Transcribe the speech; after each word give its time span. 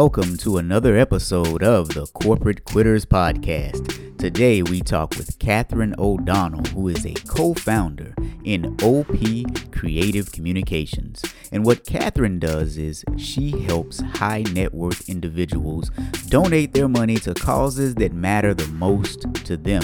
Welcome 0.00 0.36
to 0.38 0.58
another 0.58 0.96
episode 0.96 1.64
of 1.64 1.88
the 1.88 2.06
Corporate 2.06 2.64
Quitters 2.64 3.04
Podcast. 3.04 4.16
Today 4.16 4.62
we 4.62 4.80
talk 4.80 5.16
with 5.16 5.36
Katherine 5.40 5.96
O'Donnell, 5.98 6.62
who 6.66 6.86
is 6.86 7.04
a 7.04 7.14
co 7.14 7.52
founder 7.52 8.14
in 8.44 8.76
OP 8.80 9.72
Creative 9.72 10.30
Communications. 10.30 11.24
And 11.50 11.66
what 11.66 11.84
Katherine 11.84 12.38
does 12.38 12.78
is 12.78 13.04
she 13.16 13.62
helps 13.62 13.98
high 13.98 14.44
net 14.52 14.72
worth 14.72 15.08
individuals 15.08 15.90
donate 16.28 16.74
their 16.74 16.88
money 16.88 17.16
to 17.16 17.34
causes 17.34 17.96
that 17.96 18.12
matter 18.12 18.54
the 18.54 18.68
most 18.68 19.22
to 19.46 19.56
them. 19.56 19.82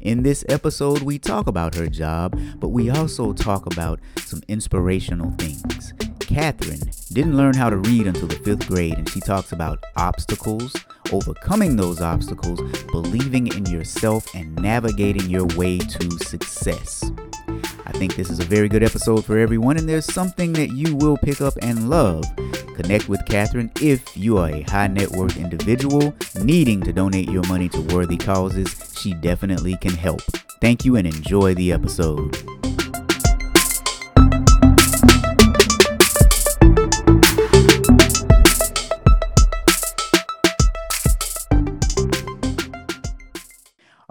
In 0.00 0.22
this 0.22 0.42
episode, 0.48 1.02
we 1.02 1.18
talk 1.18 1.46
about 1.46 1.74
her 1.74 1.86
job, 1.86 2.40
but 2.56 2.70
we 2.70 2.88
also 2.88 3.34
talk 3.34 3.66
about 3.66 4.00
some 4.24 4.40
inspirational 4.48 5.32
things. 5.32 5.92
Katherine 6.26 6.90
didn't 7.12 7.36
learn 7.36 7.54
how 7.54 7.70
to 7.70 7.76
read 7.76 8.06
until 8.06 8.28
the 8.28 8.36
fifth 8.36 8.66
grade, 8.66 8.98
and 8.98 9.08
she 9.08 9.20
talks 9.20 9.52
about 9.52 9.84
obstacles, 9.96 10.74
overcoming 11.12 11.76
those 11.76 12.00
obstacles, 12.00 12.60
believing 12.90 13.48
in 13.48 13.66
yourself, 13.66 14.26
and 14.34 14.54
navigating 14.56 15.28
your 15.28 15.46
way 15.56 15.78
to 15.78 16.10
success. 16.24 17.04
I 17.86 17.92
think 17.92 18.16
this 18.16 18.30
is 18.30 18.40
a 18.40 18.44
very 18.44 18.68
good 18.68 18.82
episode 18.82 19.24
for 19.24 19.38
everyone, 19.38 19.76
and 19.76 19.88
there's 19.88 20.12
something 20.12 20.52
that 20.54 20.72
you 20.72 20.96
will 20.96 21.16
pick 21.16 21.40
up 21.40 21.54
and 21.62 21.90
love. 21.90 22.24
Connect 22.74 23.08
with 23.08 23.24
Katherine 23.26 23.70
if 23.80 24.16
you 24.16 24.38
are 24.38 24.50
a 24.50 24.62
high 24.62 24.88
net 24.88 25.10
worth 25.10 25.36
individual 25.36 26.14
needing 26.42 26.80
to 26.80 26.92
donate 26.92 27.28
your 27.28 27.46
money 27.48 27.68
to 27.68 27.80
worthy 27.94 28.16
causes. 28.16 28.74
She 28.98 29.14
definitely 29.14 29.76
can 29.76 29.94
help. 29.94 30.22
Thank 30.60 30.84
you 30.84 30.96
and 30.96 31.06
enjoy 31.06 31.54
the 31.54 31.72
episode. 31.72 32.53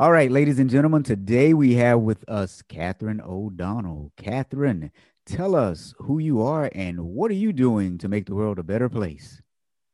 All 0.03 0.11
right, 0.11 0.29
ladies 0.29 0.59
and 0.59 0.69
gentlemen, 0.69 1.03
today 1.03 1.53
we 1.53 1.75
have 1.75 2.01
with 2.01 2.29
us 2.29 2.61
Katherine 2.61 3.21
O'Donnell. 3.21 4.11
Katherine, 4.17 4.91
tell 5.25 5.55
us 5.55 5.93
who 5.97 6.19
you 6.19 6.41
are 6.41 6.69
and 6.75 6.99
what 6.99 7.31
are 7.31 7.35
you 7.35 7.53
doing 7.53 7.97
to 7.99 8.09
make 8.09 8.25
the 8.25 8.35
world 8.35 8.59
a 8.59 8.63
better 8.63 8.89
place? 8.89 9.41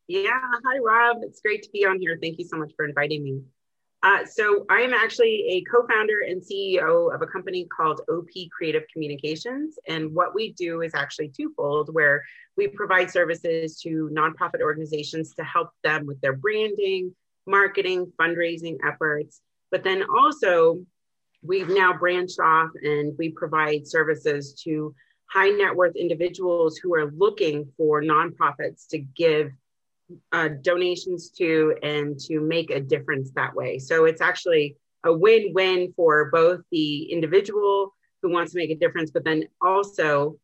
Yeah, 0.08 0.30
hi, 0.64 0.78
Rob. 0.78 1.18
It's 1.22 1.40
great 1.40 1.62
to 1.62 1.70
be 1.70 1.86
on 1.86 2.00
here. 2.00 2.18
Thank 2.20 2.40
you 2.40 2.44
so 2.44 2.56
much 2.56 2.72
for 2.76 2.86
inviting 2.86 3.22
me. 3.22 3.40
Uh, 4.02 4.24
so, 4.24 4.66
I 4.68 4.80
am 4.80 4.92
actually 4.92 5.46
a 5.48 5.62
co 5.70 5.86
founder 5.86 6.22
and 6.26 6.42
CEO 6.42 7.14
of 7.14 7.22
a 7.22 7.26
company 7.26 7.66
called 7.66 8.00
OP 8.10 8.30
Creative 8.50 8.82
Communications. 8.92 9.78
And 9.86 10.12
what 10.12 10.34
we 10.34 10.54
do 10.54 10.80
is 10.80 10.92
actually 10.92 11.28
twofold, 11.28 11.94
where 11.94 12.24
we 12.56 12.66
provide 12.66 13.12
services 13.12 13.78
to 13.82 14.10
nonprofit 14.12 14.60
organizations 14.60 15.34
to 15.34 15.44
help 15.44 15.68
them 15.84 16.04
with 16.04 16.20
their 16.20 16.34
branding, 16.34 17.14
marketing, 17.46 18.12
fundraising 18.20 18.76
efforts 18.84 19.40
but 19.70 19.84
then 19.84 20.04
also, 20.16 20.84
we've 21.42 21.68
now 21.68 21.92
branched 21.92 22.38
off 22.38 22.70
and 22.82 23.16
we 23.18 23.30
provide 23.30 23.86
services 23.86 24.54
to 24.64 24.94
high 25.30 25.50
net 25.50 25.74
worth 25.74 25.96
individuals 25.96 26.76
who 26.76 26.94
are 26.94 27.10
looking 27.12 27.70
for 27.76 28.02
nonprofits 28.02 28.88
to 28.88 28.98
give 28.98 29.50
uh, 30.32 30.48
donations 30.60 31.30
to 31.30 31.74
and 31.82 32.18
to 32.18 32.40
make 32.40 32.70
a 32.70 32.80
difference 32.80 33.30
that 33.32 33.54
way. 33.54 33.78
So 33.78 34.04
it's 34.04 34.20
actually 34.20 34.76
a 35.04 35.12
win 35.12 35.52
win 35.54 35.92
for 35.96 36.30
both 36.30 36.60
the 36.70 37.04
individual 37.04 37.94
who 38.22 38.30
wants 38.30 38.52
to 38.52 38.58
make 38.58 38.70
a 38.70 38.74
difference, 38.74 39.10
but 39.10 39.24
then 39.24 39.44
also, 39.62 40.36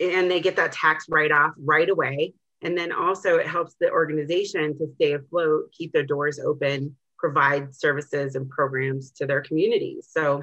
and 0.00 0.30
they 0.30 0.40
get 0.40 0.56
that 0.56 0.72
tax 0.72 1.06
write 1.08 1.32
off 1.32 1.52
right 1.56 1.88
away. 1.88 2.34
And 2.62 2.76
then 2.76 2.92
also, 2.92 3.36
it 3.36 3.46
helps 3.46 3.76
the 3.78 3.90
organization 3.90 4.76
to 4.78 4.86
stay 4.94 5.12
afloat, 5.12 5.70
keep 5.72 5.92
their 5.92 6.04
doors 6.04 6.40
open, 6.40 6.96
provide 7.18 7.74
services 7.74 8.34
and 8.34 8.48
programs 8.48 9.10
to 9.12 9.26
their 9.26 9.42
communities. 9.42 10.08
So 10.10 10.42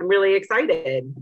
I'm 0.00 0.08
really 0.08 0.34
excited. 0.34 1.14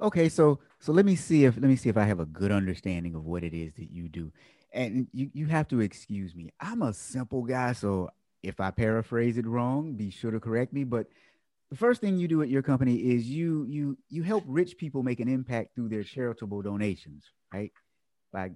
Okay, 0.00 0.28
so 0.28 0.58
so 0.80 0.92
let 0.92 1.04
me 1.04 1.14
see 1.14 1.44
if 1.44 1.54
let 1.56 1.68
me 1.68 1.76
see 1.76 1.88
if 1.88 1.96
I 1.96 2.04
have 2.04 2.20
a 2.20 2.26
good 2.26 2.50
understanding 2.50 3.14
of 3.14 3.24
what 3.24 3.44
it 3.44 3.54
is 3.54 3.74
that 3.74 3.90
you 3.90 4.08
do. 4.08 4.32
And 4.72 5.06
you, 5.12 5.30
you 5.34 5.46
have 5.46 5.68
to 5.68 5.80
excuse 5.80 6.34
me. 6.34 6.50
I'm 6.58 6.82
a 6.82 6.94
simple 6.94 7.42
guy, 7.42 7.72
so 7.72 8.08
if 8.42 8.58
I 8.58 8.70
paraphrase 8.70 9.36
it 9.36 9.46
wrong, 9.46 9.92
be 9.94 10.10
sure 10.10 10.30
to 10.30 10.40
correct 10.40 10.72
me. 10.72 10.84
But 10.84 11.06
the 11.70 11.76
first 11.76 12.00
thing 12.00 12.18
you 12.18 12.26
do 12.26 12.42
at 12.42 12.48
your 12.48 12.62
company 12.62 12.96
is 12.96 13.26
you 13.26 13.64
you 13.68 13.96
you 14.08 14.22
help 14.22 14.44
rich 14.46 14.76
people 14.76 15.02
make 15.02 15.20
an 15.20 15.28
impact 15.28 15.74
through 15.74 15.88
their 15.88 16.02
charitable 16.02 16.62
donations, 16.62 17.24
right? 17.52 17.70
By 18.32 18.52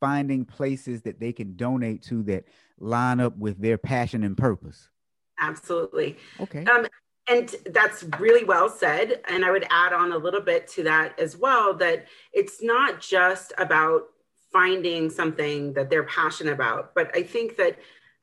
finding 0.00 0.44
places 0.44 1.02
that 1.02 1.20
they 1.20 1.32
can 1.32 1.56
donate 1.56 2.02
to 2.02 2.22
that 2.24 2.44
line 2.78 3.20
up 3.20 3.36
with 3.36 3.60
their 3.60 3.78
passion 3.78 4.22
and 4.24 4.36
purpose. 4.36 4.88
Absolutely. 5.40 6.16
Okay. 6.40 6.64
Um, 6.64 6.86
and 7.28 7.54
that's 7.66 8.04
really 8.18 8.44
well 8.44 8.68
said. 8.68 9.20
And 9.28 9.44
I 9.44 9.50
would 9.50 9.66
add 9.70 9.92
on 9.92 10.12
a 10.12 10.16
little 10.16 10.40
bit 10.40 10.66
to 10.68 10.82
that 10.84 11.18
as 11.18 11.36
well 11.36 11.74
that 11.74 12.06
it's 12.32 12.62
not 12.62 13.00
just 13.00 13.52
about 13.58 14.04
finding 14.52 15.10
something 15.10 15.74
that 15.74 15.90
they're 15.90 16.04
passionate 16.04 16.54
about, 16.54 16.94
but 16.94 17.14
I 17.14 17.22
think 17.22 17.56
that 17.56 17.78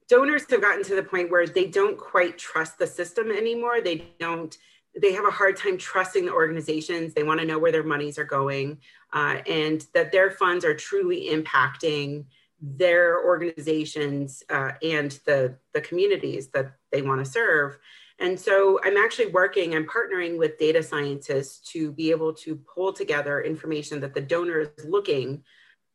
donors 0.10 0.50
have 0.50 0.62
gotten 0.62 0.84
to 0.84 0.96
the 0.96 1.04
point 1.04 1.30
where 1.30 1.46
they 1.46 1.68
don't 1.68 1.98
quite 1.98 2.38
trust 2.38 2.80
the 2.80 2.88
system 2.88 3.32
anymore. 3.32 3.82
They 3.82 4.08
don't 4.20 4.58
they 5.00 5.14
have 5.14 5.26
a 5.26 5.32
hard 5.32 5.58
time 5.58 5.78
trusting 5.78 6.26
the 6.26 6.32
organizations. 6.32 7.14
They 7.14 7.24
want 7.24 7.40
to 7.40 7.46
know 7.46 7.60
where 7.60 7.72
their 7.72 7.84
monies 7.84 8.18
are 8.18 8.24
going 8.26 8.80
uh, 9.14 9.38
and 9.48 9.86
that 9.94 10.12
their 10.12 10.32
funds 10.32 10.64
are 10.64 10.74
truly 10.74 11.30
impacting 11.32 12.26
their 12.62 13.24
organizations 13.24 14.44
uh, 14.50 14.72
and 14.82 15.20
the, 15.26 15.56
the 15.74 15.82
communities 15.82 16.48
that 16.50 16.74
they 16.92 17.02
want 17.02 17.24
to 17.24 17.30
serve. 17.30 17.78
And 18.20 18.40
so 18.40 18.80
I'm 18.84 18.96
actually 18.96 19.28
working, 19.28 19.76
I'm 19.76 19.86
partnering 19.86 20.38
with 20.38 20.58
data 20.58 20.82
scientists 20.82 21.70
to 21.72 21.92
be 21.92 22.12
able 22.12 22.34
to 22.36 22.56
pull 22.56 22.94
together 22.94 23.42
information 23.42 24.00
that 24.02 24.14
the 24.14 24.22
donor 24.22 24.60
is 24.60 24.86
looking 24.86 25.44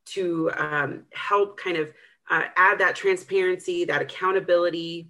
to 0.07 0.51
um, 0.57 1.05
help 1.13 1.59
kind 1.59 1.79
of 1.79 1.93
uh, 2.29 2.45
add 2.57 2.79
that 2.79 2.95
transparency, 2.95 3.87
that 3.87 4.03
accountability 4.03 5.09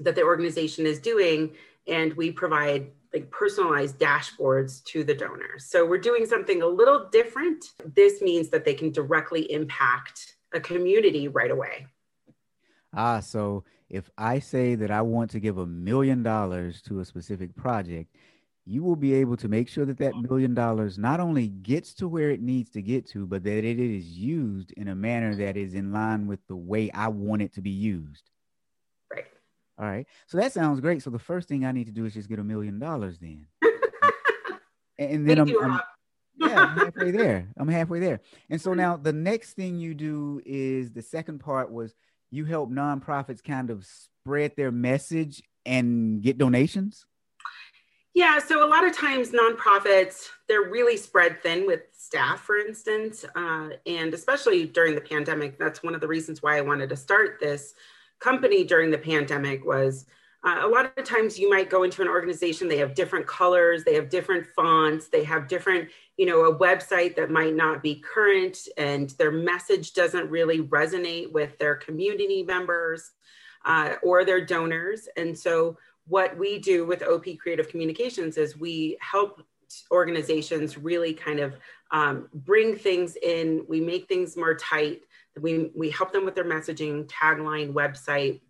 that 0.00 0.16
the 0.16 0.22
organization 0.22 0.86
is 0.86 0.98
doing. 0.98 1.52
And 1.86 2.12
we 2.14 2.32
provide 2.32 2.90
like 3.12 3.30
personalized 3.30 3.98
dashboards 3.98 4.84
to 4.84 5.02
the 5.04 5.14
donors. 5.14 5.66
So 5.66 5.84
we're 5.86 5.98
doing 5.98 6.26
something 6.26 6.62
a 6.62 6.66
little 6.66 7.08
different. 7.10 7.64
This 7.84 8.22
means 8.22 8.50
that 8.50 8.64
they 8.64 8.74
can 8.74 8.92
directly 8.92 9.50
impact 9.52 10.36
a 10.52 10.60
community 10.60 11.28
right 11.28 11.50
away. 11.50 11.86
Ah, 12.94 13.20
so 13.20 13.64
if 13.88 14.10
I 14.16 14.38
say 14.38 14.74
that 14.76 14.90
I 14.90 15.02
want 15.02 15.30
to 15.32 15.40
give 15.40 15.58
a 15.58 15.66
million 15.66 16.22
dollars 16.22 16.82
to 16.82 17.00
a 17.00 17.04
specific 17.04 17.54
project, 17.54 18.14
you 18.64 18.82
will 18.82 18.96
be 18.96 19.14
able 19.14 19.36
to 19.38 19.48
make 19.48 19.68
sure 19.68 19.84
that 19.84 19.98
that 19.98 20.14
million 20.16 20.54
dollars 20.54 20.98
not 20.98 21.18
only 21.18 21.48
gets 21.48 21.94
to 21.94 22.06
where 22.06 22.30
it 22.30 22.40
needs 22.40 22.70
to 22.70 22.82
get 22.82 23.06
to, 23.08 23.26
but 23.26 23.42
that 23.42 23.64
it 23.64 23.80
is 23.80 24.06
used 24.06 24.72
in 24.72 24.88
a 24.88 24.94
manner 24.94 25.34
that 25.34 25.56
is 25.56 25.74
in 25.74 25.92
line 25.92 26.26
with 26.26 26.38
the 26.46 26.56
way 26.56 26.90
I 26.92 27.08
want 27.08 27.42
it 27.42 27.52
to 27.54 27.60
be 27.60 27.70
used. 27.70 28.30
All 29.80 29.86
right. 29.86 30.06
So 30.26 30.36
that 30.36 30.52
sounds 30.52 30.80
great. 30.80 31.02
So 31.02 31.08
the 31.08 31.18
first 31.18 31.48
thing 31.48 31.64
I 31.64 31.72
need 31.72 31.86
to 31.86 31.92
do 31.92 32.04
is 32.04 32.12
just 32.12 32.28
get 32.28 32.38
a 32.38 32.44
million 32.44 32.78
dollars 32.78 33.18
then. 33.18 33.46
and 34.98 35.26
then 35.26 35.38
I'm, 35.38 35.48
I'm 35.62 35.80
yeah, 36.36 36.60
I'm 36.60 36.76
halfway 36.76 37.10
there. 37.10 37.48
I'm 37.56 37.68
halfway 37.68 37.98
there. 37.98 38.20
And 38.50 38.60
so 38.60 38.74
now 38.74 38.98
the 38.98 39.14
next 39.14 39.54
thing 39.54 39.78
you 39.78 39.94
do 39.94 40.42
is 40.44 40.90
the 40.90 41.00
second 41.00 41.38
part 41.38 41.72
was 41.72 41.94
you 42.30 42.44
help 42.44 42.70
nonprofits 42.70 43.42
kind 43.42 43.70
of 43.70 43.86
spread 43.86 44.52
their 44.54 44.70
message 44.70 45.42
and 45.64 46.20
get 46.20 46.36
donations. 46.36 47.06
Yeah, 48.12 48.38
so 48.38 48.66
a 48.66 48.68
lot 48.68 48.84
of 48.84 48.94
times 48.94 49.30
nonprofits 49.30 50.28
they're 50.46 50.68
really 50.68 50.98
spread 50.98 51.42
thin 51.42 51.66
with 51.66 51.82
staff, 51.96 52.40
for 52.40 52.56
instance, 52.56 53.24
uh, 53.34 53.70
and 53.86 54.12
especially 54.12 54.66
during 54.66 54.94
the 54.94 55.00
pandemic. 55.00 55.58
That's 55.58 55.82
one 55.82 55.94
of 55.94 56.02
the 56.02 56.08
reasons 56.08 56.42
why 56.42 56.58
I 56.58 56.60
wanted 56.60 56.90
to 56.90 56.96
start 56.96 57.38
this 57.40 57.72
company 58.20 58.64
during 58.64 58.90
the 58.90 58.98
pandemic 58.98 59.64
was 59.64 60.06
uh, 60.42 60.60
a 60.62 60.68
lot 60.68 60.90
of 60.96 61.04
times 61.04 61.38
you 61.38 61.50
might 61.50 61.68
go 61.68 61.82
into 61.82 62.00
an 62.00 62.08
organization 62.08 62.68
they 62.68 62.78
have 62.78 62.94
different 62.94 63.26
colors 63.26 63.84
they 63.84 63.94
have 63.94 64.08
different 64.08 64.46
fonts 64.56 65.08
they 65.08 65.24
have 65.24 65.48
different 65.48 65.88
you 66.16 66.26
know 66.26 66.44
a 66.44 66.58
website 66.58 67.14
that 67.16 67.30
might 67.30 67.54
not 67.54 67.82
be 67.82 67.96
current 67.96 68.56
and 68.76 69.10
their 69.10 69.32
message 69.32 69.92
doesn't 69.92 70.30
really 70.30 70.60
resonate 70.60 71.30
with 71.32 71.58
their 71.58 71.74
community 71.74 72.42
members 72.42 73.12
uh, 73.64 73.94
or 74.02 74.24
their 74.24 74.44
donors. 74.44 75.08
And 75.16 75.36
so 75.38 75.76
what 76.06 76.36
we 76.36 76.58
do 76.58 76.86
with 76.86 77.02
op 77.02 77.26
creative 77.38 77.68
communications 77.68 78.36
is 78.36 78.56
we 78.56 78.96
help 79.00 79.42
organizations 79.90 80.76
really 80.76 81.14
kind 81.14 81.38
of 81.38 81.54
um, 81.92 82.28
bring 82.32 82.76
things 82.76 83.16
in 83.22 83.64
we 83.68 83.80
make 83.80 84.08
things 84.08 84.36
more 84.36 84.54
tight 84.54 85.02
we, 85.40 85.70
we 85.74 85.90
help 85.90 86.12
them 86.12 86.24
with 86.24 86.34
their 86.34 86.44
messaging, 86.44 87.06
tagline, 87.06 87.72
website, 87.72 88.40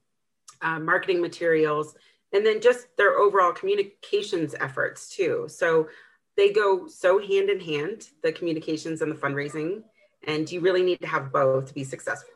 uh, 0.63 0.79
marketing 0.79 1.21
materials, 1.21 1.95
and 2.33 2.45
then 2.45 2.61
just 2.61 2.87
their 2.97 3.19
overall 3.19 3.53
communications 3.53 4.55
efforts 4.61 5.15
too. 5.15 5.47
So 5.49 5.89
they 6.37 6.53
go 6.53 6.87
so 6.87 7.19
hand 7.19 7.51
in 7.51 7.61
hand, 7.61 8.09
the 8.23 8.33
communications 8.33 9.03
and 9.03 9.11
the 9.11 9.17
fundraising, 9.17 9.83
and 10.27 10.51
you 10.51 10.61
really 10.61 10.83
need 10.83 11.01
to 11.01 11.07
have 11.07 11.33
both 11.33 11.67
to 11.67 11.75
be 11.75 11.85
successful. 11.85 12.31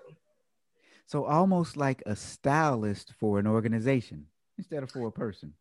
So 1.07 1.25
almost 1.25 1.77
like 1.77 2.03
a 2.07 2.17
stylist 2.17 3.13
for 3.19 3.39
an 3.39 3.47
organization 3.47 4.27
instead 4.59 4.83
of 4.83 4.91
for 4.91 5.07
a 5.07 5.13
person. 5.13 5.53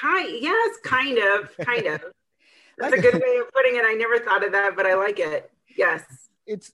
Kind, 0.00 0.36
yes, 0.40 0.76
kind 0.84 1.18
of, 1.18 1.56
kind 1.64 1.86
of. 1.86 2.02
That's 2.78 2.94
a 2.94 3.00
good 3.00 3.14
way 3.14 3.36
of 3.38 3.52
putting 3.52 3.76
it. 3.76 3.84
I 3.84 3.94
never 3.94 4.18
thought 4.18 4.44
of 4.44 4.52
that, 4.52 4.74
but 4.74 4.86
I 4.86 4.94
like 4.94 5.18
it. 5.18 5.50
Yes. 5.76 6.02
It's 6.46 6.72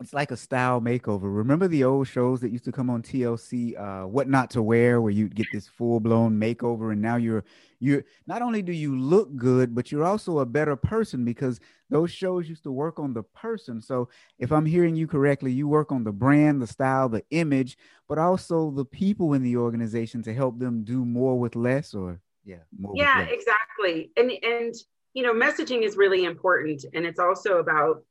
it's 0.00 0.14
like 0.14 0.30
a 0.30 0.36
style 0.36 0.80
makeover. 0.80 1.24
Remember 1.24 1.68
the 1.68 1.84
old 1.84 2.08
shows 2.08 2.40
that 2.40 2.50
used 2.50 2.64
to 2.64 2.72
come 2.72 2.88
on 2.88 3.02
TLC, 3.02 3.78
uh, 3.78 4.06
What 4.06 4.28
Not 4.28 4.50
to 4.50 4.62
Wear, 4.62 5.00
where 5.00 5.12
you'd 5.12 5.34
get 5.34 5.46
this 5.52 5.68
full 5.68 6.00
blown 6.00 6.40
makeover, 6.40 6.92
and 6.92 7.02
now 7.02 7.16
you're 7.16 7.44
you're 7.80 8.04
not 8.26 8.40
only 8.40 8.62
do 8.62 8.72
you 8.72 8.98
look 8.98 9.36
good, 9.36 9.74
but 9.74 9.92
you're 9.92 10.04
also 10.04 10.38
a 10.38 10.46
better 10.46 10.74
person 10.74 11.24
because 11.24 11.60
those 11.90 12.10
shows 12.10 12.48
used 12.48 12.62
to 12.62 12.72
work 12.72 12.98
on 12.98 13.12
the 13.12 13.22
person. 13.22 13.80
So 13.80 14.08
if 14.38 14.52
I'm 14.52 14.66
hearing 14.66 14.96
you 14.96 15.06
correctly, 15.06 15.52
you 15.52 15.68
work 15.68 15.92
on 15.92 16.04
the 16.04 16.12
brand, 16.12 16.62
the 16.62 16.66
style, 16.66 17.08
the 17.08 17.24
image, 17.30 17.76
but 18.08 18.18
also 18.18 18.70
the 18.70 18.84
people 18.84 19.34
in 19.34 19.42
the 19.42 19.56
organization 19.56 20.22
to 20.22 20.34
help 20.34 20.58
them 20.58 20.82
do 20.82 21.04
more 21.04 21.38
with 21.38 21.56
less, 21.56 21.94
or 21.94 22.20
yeah, 22.44 22.62
yeah, 22.94 23.20
exactly. 23.20 24.10
And 24.16 24.32
and 24.42 24.74
you 25.12 25.22
know, 25.22 25.34
messaging 25.34 25.82
is 25.82 25.96
really 25.96 26.24
important, 26.24 26.86
and 26.94 27.04
it's 27.04 27.18
also 27.18 27.58
about 27.58 28.02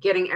getting 0.00 0.30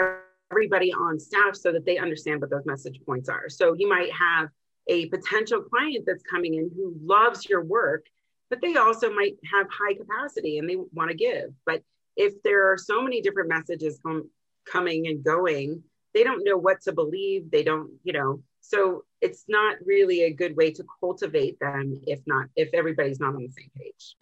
everybody 0.53 0.93
on 0.93 1.19
staff 1.19 1.57
so 1.57 1.73
that 1.73 1.87
they 1.87 1.99
understand 1.99 2.41
what 2.41 2.51
those 2.51 2.67
message 2.67 3.01
points 3.07 3.29
are. 3.29 3.49
So 3.49 3.73
you 3.73 3.89
might 3.89 4.13
have 4.13 4.51
a 4.87 5.07
potential 5.07 5.63
client 5.63 6.05
that's 6.07 6.23
coming 6.23 6.55
in 6.55 6.71
who 6.77 6.95
loves 7.03 7.49
your 7.49 7.65
work, 7.65 8.07
but 8.51 8.61
they 8.61 8.77
also 8.77 9.11
might 9.13 9.37
have 9.51 9.67
high 9.71 9.95
capacity 9.95 10.59
and 10.59 10.69
they 10.69 10.77
want 10.93 11.11
to 11.11 11.17
give. 11.17 11.51
But 11.65 11.83
if 12.17 12.35
there 12.43 12.71
are 12.71 12.77
so 12.77 13.03
many 13.03 13.23
different 13.23 13.49
messages 13.49 13.99
com- 14.05 14.29
coming 14.71 15.07
and 15.07 15.25
going, 15.25 15.83
they 16.13 16.25
don't 16.25 16.45
know 16.45 16.59
what 16.59 16.83
to 16.83 16.93
believe. 16.93 17.51
They 17.51 17.63
don't, 17.63 17.91
you 18.05 18.13
know, 18.13 18.43
so 18.61 19.05
it's 19.23 19.45
not 19.49 19.77
really 19.85 20.25
a 20.25 20.33
good 20.33 20.55
way 20.57 20.71
to 20.73 20.85
cultivate 21.01 21.59
them 21.59 22.01
if 22.07 22.21
not 22.27 22.47
if 22.55 22.69
everybody's 22.75 23.19
not 23.19 23.35
on 23.35 23.43
the 23.43 23.51
same 23.51 23.71
page. 23.77 24.17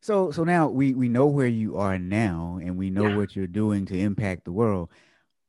So 0.00 0.32
so 0.32 0.42
now 0.42 0.68
we 0.68 0.94
we 0.94 1.08
know 1.08 1.26
where 1.26 1.46
you 1.46 1.76
are 1.76 1.98
now 1.98 2.58
and 2.60 2.76
we 2.76 2.90
know 2.90 3.08
yeah. 3.08 3.16
what 3.16 3.36
you're 3.36 3.46
doing 3.46 3.86
to 3.86 3.98
impact 3.98 4.44
the 4.44 4.52
world 4.52 4.90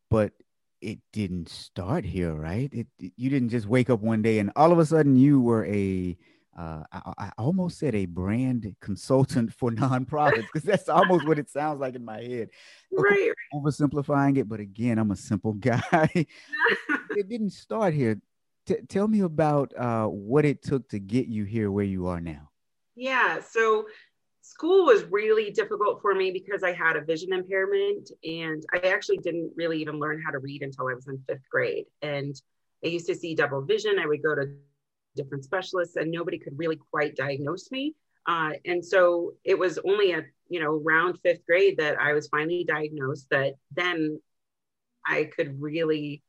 but 0.09 0.33
it 0.81 0.99
didn't 1.11 1.49
start 1.49 2.05
here, 2.05 2.33
right? 2.33 2.69
It, 2.73 2.87
it, 2.99 3.13
you 3.17 3.29
didn't 3.29 3.49
just 3.49 3.67
wake 3.67 3.89
up 3.89 4.01
one 4.01 4.21
day 4.21 4.39
and 4.39 4.51
all 4.55 4.71
of 4.71 4.79
a 4.79 4.85
sudden 4.85 5.15
you 5.15 5.41
were 5.41 5.65
a 5.65 6.17
uh, 6.57 6.83
I, 6.91 7.13
I, 7.17 7.31
almost 7.37 7.79
said 7.79 7.95
a 7.95 8.05
brand 8.05 8.75
consultant 8.81 9.53
for 9.57 9.71
nonprofits 9.71 10.47
because 10.51 10.63
that's 10.63 10.89
almost 10.89 11.25
what 11.25 11.39
it 11.39 11.49
sounds 11.49 11.79
like 11.79 11.95
in 11.95 12.03
my 12.03 12.21
head. 12.21 12.49
Right. 12.91 13.31
Oversimplifying 13.53 14.37
it, 14.37 14.49
but 14.49 14.59
again, 14.59 14.97
I'm 14.99 15.11
a 15.11 15.15
simple 15.15 15.53
guy. 15.59 15.81
it 16.13 17.29
didn't 17.29 17.51
start 17.51 17.93
here. 17.93 18.19
T- 18.65 18.81
tell 18.89 19.07
me 19.07 19.21
about 19.21 19.73
uh, 19.77 20.07
what 20.07 20.43
it 20.43 20.61
took 20.61 20.89
to 20.89 20.99
get 20.99 21.27
you 21.27 21.45
here 21.45 21.71
where 21.71 21.85
you 21.85 22.07
are 22.07 22.19
now. 22.19 22.49
Yeah. 22.95 23.39
So 23.39 23.85
school 24.49 24.85
was 24.85 25.03
really 25.05 25.51
difficult 25.51 26.01
for 26.01 26.15
me 26.15 26.31
because 26.31 26.63
I 26.63 26.73
had 26.73 26.95
a 26.95 27.01
vision 27.01 27.33
impairment 27.33 28.09
and 28.23 28.65
I 28.73 28.87
actually 28.87 29.19
didn't 29.19 29.51
really 29.55 29.79
even 29.79 29.99
learn 29.99 30.19
how 30.25 30.31
to 30.31 30.39
read 30.39 30.63
until 30.63 30.87
I 30.87 30.95
was 30.95 31.07
in 31.07 31.23
fifth 31.27 31.47
grade. 31.51 31.85
And 32.01 32.35
I 32.83 32.87
used 32.87 33.05
to 33.07 33.15
see 33.15 33.35
double 33.35 33.61
vision. 33.61 33.99
I 33.99 34.07
would 34.07 34.23
go 34.23 34.33
to 34.33 34.49
different 35.15 35.43
specialists 35.43 35.97
and 35.97 36.09
nobody 36.09 36.39
could 36.39 36.57
really 36.57 36.79
quite 36.91 37.15
diagnose 37.15 37.69
me. 37.69 37.93
Uh, 38.25 38.53
and 38.65 38.83
so 38.83 39.33
it 39.43 39.57
was 39.57 39.77
only 39.87 40.13
at, 40.13 40.25
you 40.49 40.59
know, 40.59 40.81
around 40.83 41.19
fifth 41.19 41.45
grade 41.45 41.77
that 41.77 41.99
I 42.01 42.13
was 42.13 42.27
finally 42.27 42.63
diagnosed 42.63 43.27
that 43.29 43.53
then 43.75 44.19
I 45.05 45.25
could 45.25 45.61
really 45.61 46.23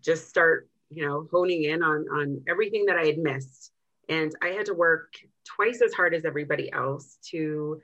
just 0.00 0.28
start, 0.28 0.68
you 0.90 1.06
know, 1.06 1.26
honing 1.32 1.64
in 1.64 1.82
on, 1.82 2.06
on 2.12 2.42
everything 2.46 2.84
that 2.86 2.98
I 2.98 3.06
had 3.06 3.16
missed. 3.18 3.72
And 4.08 4.34
I 4.42 4.48
had 4.48 4.66
to 4.66 4.74
work 4.74 5.14
twice 5.44 5.80
as 5.82 5.92
hard 5.92 6.14
as 6.14 6.24
everybody 6.24 6.72
else 6.72 7.18
to 7.30 7.80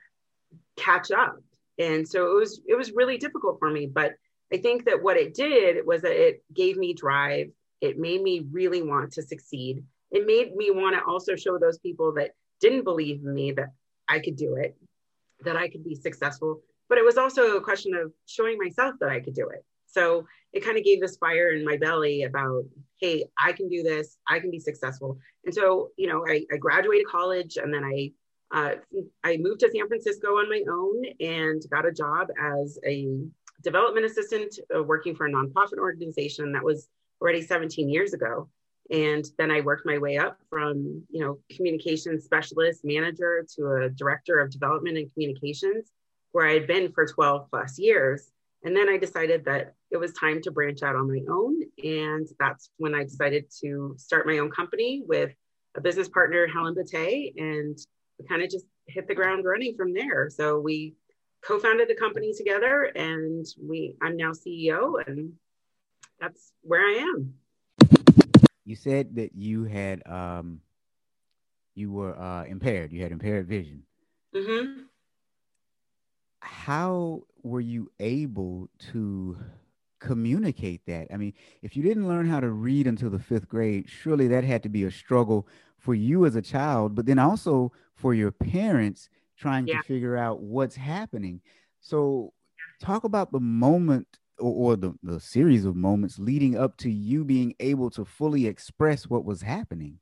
catch 0.77 1.11
up. 1.11 1.37
And 1.79 2.07
so 2.07 2.31
it 2.31 2.39
was 2.39 2.61
it 2.67 2.75
was 2.75 2.91
really 2.91 3.17
difficult 3.17 3.57
for 3.59 3.69
me, 3.69 3.87
but 3.87 4.13
I 4.53 4.57
think 4.57 4.85
that 4.85 5.01
what 5.01 5.17
it 5.17 5.33
did 5.33 5.85
was 5.85 6.01
that 6.01 6.11
it 6.11 6.43
gave 6.53 6.77
me 6.77 6.93
drive. 6.93 7.47
It 7.79 7.97
made 7.97 8.21
me 8.21 8.45
really 8.51 8.81
want 8.81 9.13
to 9.13 9.21
succeed. 9.21 9.83
It 10.11 10.25
made 10.27 10.55
me 10.55 10.71
want 10.71 10.95
to 10.95 11.03
also 11.05 11.35
show 11.35 11.57
those 11.57 11.79
people 11.79 12.13
that 12.15 12.31
didn't 12.59 12.83
believe 12.83 13.21
in 13.23 13.33
me 13.33 13.53
that 13.53 13.69
I 14.09 14.19
could 14.19 14.35
do 14.35 14.55
it, 14.55 14.77
that 15.45 15.55
I 15.55 15.69
could 15.69 15.83
be 15.83 15.95
successful. 15.95 16.61
But 16.89 16.97
it 16.97 17.05
was 17.05 17.17
also 17.17 17.55
a 17.55 17.61
question 17.61 17.93
of 17.95 18.11
showing 18.25 18.57
myself 18.57 18.95
that 18.99 19.09
I 19.09 19.21
could 19.21 19.33
do 19.33 19.47
it. 19.47 19.63
So 19.87 20.25
it 20.51 20.63
kind 20.63 20.77
of 20.77 20.83
gave 20.83 20.99
this 20.99 21.17
fire 21.17 21.51
in 21.51 21.65
my 21.65 21.77
belly 21.77 22.23
about, 22.23 22.65
hey, 23.01 23.25
I 23.37 23.51
can 23.51 23.67
do 23.67 23.83
this, 23.83 24.17
I 24.27 24.39
can 24.39 24.51
be 24.51 24.59
successful. 24.59 25.17
And 25.43 25.53
so, 25.53 25.89
you 25.97 26.07
know, 26.07 26.25
I, 26.27 26.45
I 26.53 26.57
graduated 26.57 27.07
college 27.07 27.57
and 27.57 27.73
then 27.73 27.83
I 27.83 28.11
uh, 28.53 28.75
I 29.23 29.37
moved 29.37 29.61
to 29.61 29.71
San 29.71 29.87
Francisco 29.87 30.27
on 30.27 30.49
my 30.49 30.61
own 30.69 31.03
and 31.21 31.61
got 31.71 31.85
a 31.85 31.91
job 31.91 32.27
as 32.37 32.77
a 32.85 33.07
development 33.63 34.05
assistant 34.05 34.59
uh, 34.75 34.83
working 34.83 35.15
for 35.15 35.25
a 35.25 35.31
nonprofit 35.31 35.77
organization 35.77 36.51
that 36.51 36.63
was 36.63 36.89
already 37.21 37.41
17 37.41 37.89
years 37.89 38.13
ago. 38.13 38.49
And 38.89 39.25
then 39.37 39.51
I 39.51 39.61
worked 39.61 39.85
my 39.85 39.97
way 39.97 40.17
up 40.17 40.37
from, 40.49 41.03
you 41.09 41.23
know, 41.23 41.39
communications 41.55 42.25
specialist 42.25 42.81
manager 42.83 43.45
to 43.55 43.83
a 43.83 43.89
director 43.89 44.39
of 44.39 44.51
development 44.51 44.97
and 44.97 45.11
communications, 45.13 45.91
where 46.33 46.45
I 46.45 46.53
had 46.53 46.67
been 46.67 46.91
for 46.91 47.05
12 47.05 47.49
plus 47.49 47.79
years. 47.79 48.31
And 48.63 48.75
then 48.75 48.89
I 48.89 48.97
decided 48.97 49.45
that 49.45 49.75
it 49.91 49.97
was 49.97 50.13
time 50.13 50.41
to 50.41 50.51
branch 50.51 50.83
out 50.83 50.95
on 50.95 51.07
my 51.07 51.21
own. 51.29 51.61
And 51.83 52.27
that's 52.39 52.69
when 52.77 52.95
I 52.95 53.03
decided 53.03 53.45
to 53.61 53.93
start 53.97 54.25
my 54.25 54.37
own 54.39 54.49
company 54.49 55.03
with 55.05 55.33
a 55.75 55.81
business 55.81 56.09
partner, 56.09 56.47
Helen 56.47 56.75
Bate, 56.75 57.35
and 57.37 57.77
we 58.17 58.25
kind 58.27 58.41
of 58.41 58.49
just 58.49 58.65
hit 58.87 59.07
the 59.07 59.15
ground 59.15 59.45
running 59.45 59.75
from 59.75 59.93
there. 59.93 60.29
So 60.29 60.59
we 60.59 60.95
co-founded 61.43 61.89
the 61.89 61.95
company 61.95 62.33
together 62.35 62.83
and 62.95 63.45
we 63.61 63.95
I'm 64.01 64.15
now 64.15 64.31
CEO 64.31 65.05
and 65.07 65.33
that's 66.19 66.53
where 66.61 66.81
I 66.81 66.99
am. 66.99 67.33
You 68.63 68.75
said 68.75 69.15
that 69.15 69.35
you 69.35 69.63
had 69.63 70.05
um 70.07 70.61
you 71.73 71.91
were 71.91 72.17
uh 72.17 72.43
impaired, 72.43 72.91
you 72.91 73.01
had 73.01 73.11
impaired 73.11 73.47
vision. 73.47 73.83
Mm-hmm 74.35 74.83
how 76.41 77.21
were 77.43 77.61
you 77.61 77.91
able 77.99 78.69
to 78.91 79.37
communicate 80.01 80.81
that? 80.87 81.07
I 81.13 81.17
mean, 81.17 81.33
if 81.61 81.77
you 81.77 81.83
didn't 81.83 82.07
learn 82.07 82.27
how 82.27 82.41
to 82.41 82.49
read 82.49 82.87
until 82.87 83.09
the 83.09 83.19
fifth 83.19 83.47
grade, 83.47 83.85
surely 83.87 84.27
that 84.27 84.43
had 84.43 84.63
to 84.63 84.69
be 84.69 84.83
a 84.83 84.91
struggle 84.91 85.47
for 85.77 85.95
you 85.95 86.25
as 86.25 86.35
a 86.35 86.41
child, 86.41 86.95
but 86.95 87.05
then 87.05 87.19
also 87.19 87.71
for 87.95 88.13
your 88.13 88.31
parents 88.31 89.09
trying 89.37 89.67
yeah. 89.67 89.77
to 89.77 89.83
figure 89.83 90.17
out 90.17 90.41
what's 90.41 90.75
happening. 90.75 91.41
So, 91.79 92.33
talk 92.81 93.03
about 93.03 93.31
the 93.31 93.39
moment 93.39 94.07
or, 94.39 94.73
or, 94.73 94.75
the, 94.75 94.93
the 95.03 95.19
series 95.19 95.65
of 95.65 95.75
moments 95.75 96.19
leading 96.19 96.57
up 96.57 96.77
to 96.77 96.89
you 96.89 97.23
being 97.23 97.55
able 97.59 97.89
to 97.91 98.03
fully 98.03 98.47
express 98.47 99.07
what 99.07 99.23
was 99.23 99.41
happening. 99.41 99.99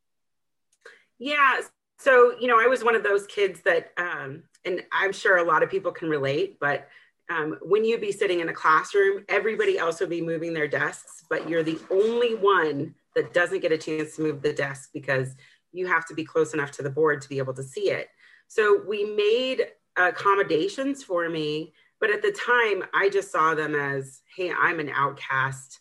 Yeah. 1.18 1.62
So, 1.98 2.36
you 2.40 2.48
know, 2.48 2.60
I 2.60 2.68
was 2.68 2.84
one 2.84 2.96
of 2.96 3.04
those 3.04 3.28
kids 3.28 3.62
that 3.62 3.92
um, 3.98 4.44
and 4.66 4.84
I'm 4.92 5.12
sure 5.12 5.38
a 5.38 5.44
lot 5.44 5.64
of 5.64 5.70
people 5.70 5.92
can 5.92 6.10
relate, 6.10 6.58
but 6.60 6.88
um, 7.30 7.58
when 7.62 7.86
you 7.86 7.98
be 8.00 8.12
sitting 8.12 8.40
in 8.40 8.50
a 8.50 8.54
classroom, 8.54 9.24
everybody 9.30 9.78
else 9.78 10.00
will 10.00 10.08
be 10.08 10.22
moving 10.22 10.54
their 10.54 10.68
desks, 10.68 11.24
but 11.30 11.48
you're 11.48 11.64
the 11.64 11.80
only 11.92 12.36
one 12.36 12.96
that 13.16 13.34
doesn't 13.34 13.62
get 13.62 13.72
a 13.72 13.78
chance 13.78 14.16
to 14.16 14.24
move 14.24 14.42
the 14.42 14.54
desk 14.54 14.90
because 14.94 15.36
you 15.72 15.88
have 15.88 16.06
to 16.08 16.14
be 16.14 16.24
close 16.24 16.54
enough 16.54 16.72
to 16.72 16.84
the 16.84 16.90
board 16.90 17.22
to 17.22 17.30
be 17.30 17.38
able 17.38 17.54
to 17.54 17.64
see 17.64 17.92
it. 17.92 18.10
So 18.48 18.82
we 18.88 19.04
made 19.06 19.68
accommodations 19.96 21.04
for 21.04 21.30
me, 21.30 21.74
but 22.00 22.10
at 22.10 22.22
the 22.22 22.32
time 22.32 22.84
I 22.94 23.10
just 23.10 23.32
saw 23.32 23.54
them 23.54 23.76
as, 23.76 24.22
hey, 24.36 24.52
I'm 24.52 24.80
an 24.80 24.90
outcast. 24.90 25.80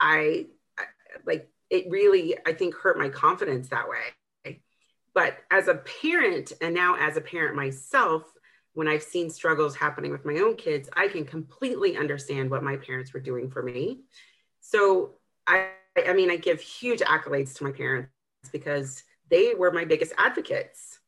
I, 0.00 0.46
I 0.78 0.84
like 1.26 1.50
it 1.68 1.90
really, 1.90 2.36
I 2.46 2.52
think, 2.52 2.74
hurt 2.74 2.98
my 2.98 3.08
confidence 3.08 3.68
that 3.68 3.88
way. 3.88 4.60
But 5.14 5.38
as 5.50 5.68
a 5.68 5.82
parent, 6.02 6.52
and 6.60 6.74
now 6.74 6.96
as 6.96 7.16
a 7.16 7.22
parent 7.22 7.56
myself, 7.56 8.22
when 8.76 8.88
I've 8.88 9.02
seen 9.02 9.30
struggles 9.30 9.74
happening 9.74 10.12
with 10.12 10.26
my 10.26 10.34
own 10.34 10.54
kids, 10.54 10.88
I 10.94 11.08
can 11.08 11.24
completely 11.24 11.96
understand 11.96 12.50
what 12.50 12.62
my 12.62 12.76
parents 12.76 13.14
were 13.14 13.20
doing 13.20 13.50
for 13.50 13.62
me. 13.62 14.00
So 14.60 15.12
I, 15.46 15.70
I 16.06 16.12
mean, 16.12 16.30
I 16.30 16.36
give 16.36 16.60
huge 16.60 17.00
accolades 17.00 17.54
to 17.56 17.64
my 17.64 17.72
parents 17.72 18.10
because 18.52 19.02
they 19.30 19.54
were 19.54 19.72
my 19.72 19.86
biggest 19.86 20.12
advocates. 20.18 20.98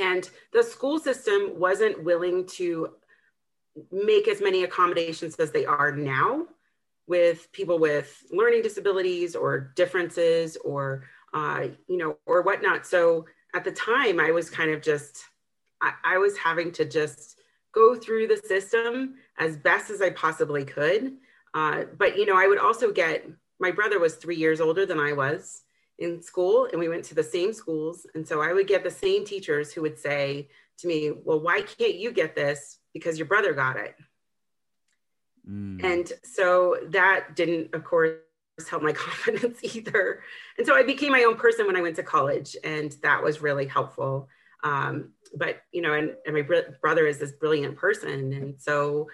And 0.00 0.28
the 0.54 0.62
school 0.62 0.98
system 0.98 1.52
wasn't 1.58 2.02
willing 2.02 2.46
to 2.60 2.94
make 3.92 4.26
as 4.26 4.40
many 4.40 4.64
accommodations 4.64 5.36
as 5.36 5.50
they 5.52 5.66
are 5.66 5.92
now 5.92 6.46
with 7.06 7.52
people 7.52 7.78
with 7.78 8.24
learning 8.32 8.62
disabilities 8.62 9.36
or 9.36 9.72
differences 9.76 10.56
or 10.64 11.04
uh, 11.34 11.66
you 11.88 11.98
know, 11.98 12.16
or 12.24 12.40
whatnot. 12.40 12.86
So 12.86 13.26
at 13.54 13.64
the 13.64 13.72
time, 13.72 14.18
I 14.18 14.30
was 14.30 14.48
kind 14.48 14.70
of 14.70 14.80
just, 14.80 15.24
I, 15.80 15.92
I 16.04 16.18
was 16.18 16.36
having 16.36 16.72
to 16.72 16.84
just 16.84 17.38
go 17.72 17.94
through 17.94 18.26
the 18.26 18.36
system 18.36 19.16
as 19.38 19.56
best 19.56 19.90
as 19.90 20.00
I 20.00 20.10
possibly 20.10 20.64
could. 20.64 21.16
Uh, 21.54 21.84
but 21.96 22.16
you 22.16 22.26
know, 22.26 22.36
I 22.36 22.46
would 22.46 22.58
also 22.58 22.92
get 22.92 23.26
my 23.58 23.70
brother 23.70 23.98
was 23.98 24.16
three 24.16 24.36
years 24.36 24.60
older 24.60 24.86
than 24.86 25.00
I 25.00 25.12
was 25.12 25.62
in 25.98 26.22
school, 26.22 26.68
and 26.70 26.78
we 26.78 26.88
went 26.88 27.04
to 27.06 27.14
the 27.14 27.22
same 27.22 27.52
schools. 27.52 28.06
And 28.14 28.26
so 28.26 28.42
I 28.42 28.52
would 28.52 28.66
get 28.66 28.84
the 28.84 28.90
same 28.90 29.24
teachers 29.24 29.72
who 29.72 29.82
would 29.82 29.98
say 29.98 30.48
to 30.78 30.86
me, 30.86 31.12
Well, 31.24 31.40
why 31.40 31.62
can't 31.62 31.94
you 31.94 32.12
get 32.12 32.34
this? 32.34 32.78
Because 32.92 33.18
your 33.18 33.26
brother 33.26 33.54
got 33.54 33.76
it. 33.76 33.94
Mm. 35.48 35.84
And 35.84 36.12
so 36.24 36.76
that 36.88 37.36
didn't, 37.36 37.74
of 37.74 37.84
course, 37.84 38.18
help 38.68 38.82
my 38.82 38.92
confidence 39.06 39.60
either. 39.62 40.22
And 40.58 40.66
so 40.66 40.74
I 40.74 40.82
became 40.82 41.12
my 41.12 41.24
own 41.24 41.36
person 41.36 41.66
when 41.66 41.76
I 41.76 41.82
went 41.82 41.96
to 41.96 42.02
college, 42.02 42.56
and 42.64 42.94
that 43.02 43.22
was 43.22 43.40
really 43.42 43.66
helpful. 43.66 44.28
Um, 44.62 45.12
but 45.34 45.62
you 45.72 45.82
know, 45.82 45.92
and, 45.92 46.14
and 46.24 46.34
my 46.34 46.42
br- 46.42 46.72
brother 46.80 47.06
is 47.06 47.18
this 47.18 47.32
brilliant 47.32 47.76
person, 47.76 48.32
and 48.32 48.54
so 48.58 49.08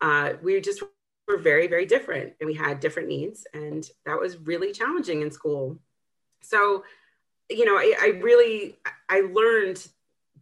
uh, 0.00 0.34
we 0.42 0.60
just 0.60 0.82
were 1.26 1.38
very, 1.38 1.66
very 1.66 1.86
different, 1.86 2.34
and 2.40 2.46
we 2.46 2.54
had 2.54 2.80
different 2.80 3.08
needs, 3.08 3.46
and 3.54 3.88
that 4.06 4.20
was 4.20 4.36
really 4.38 4.72
challenging 4.72 5.22
in 5.22 5.30
school. 5.30 5.78
So, 6.42 6.84
you 7.50 7.64
know, 7.64 7.76
I, 7.76 7.94
I 8.00 8.06
really 8.22 8.76
I 9.08 9.20
learned 9.20 9.86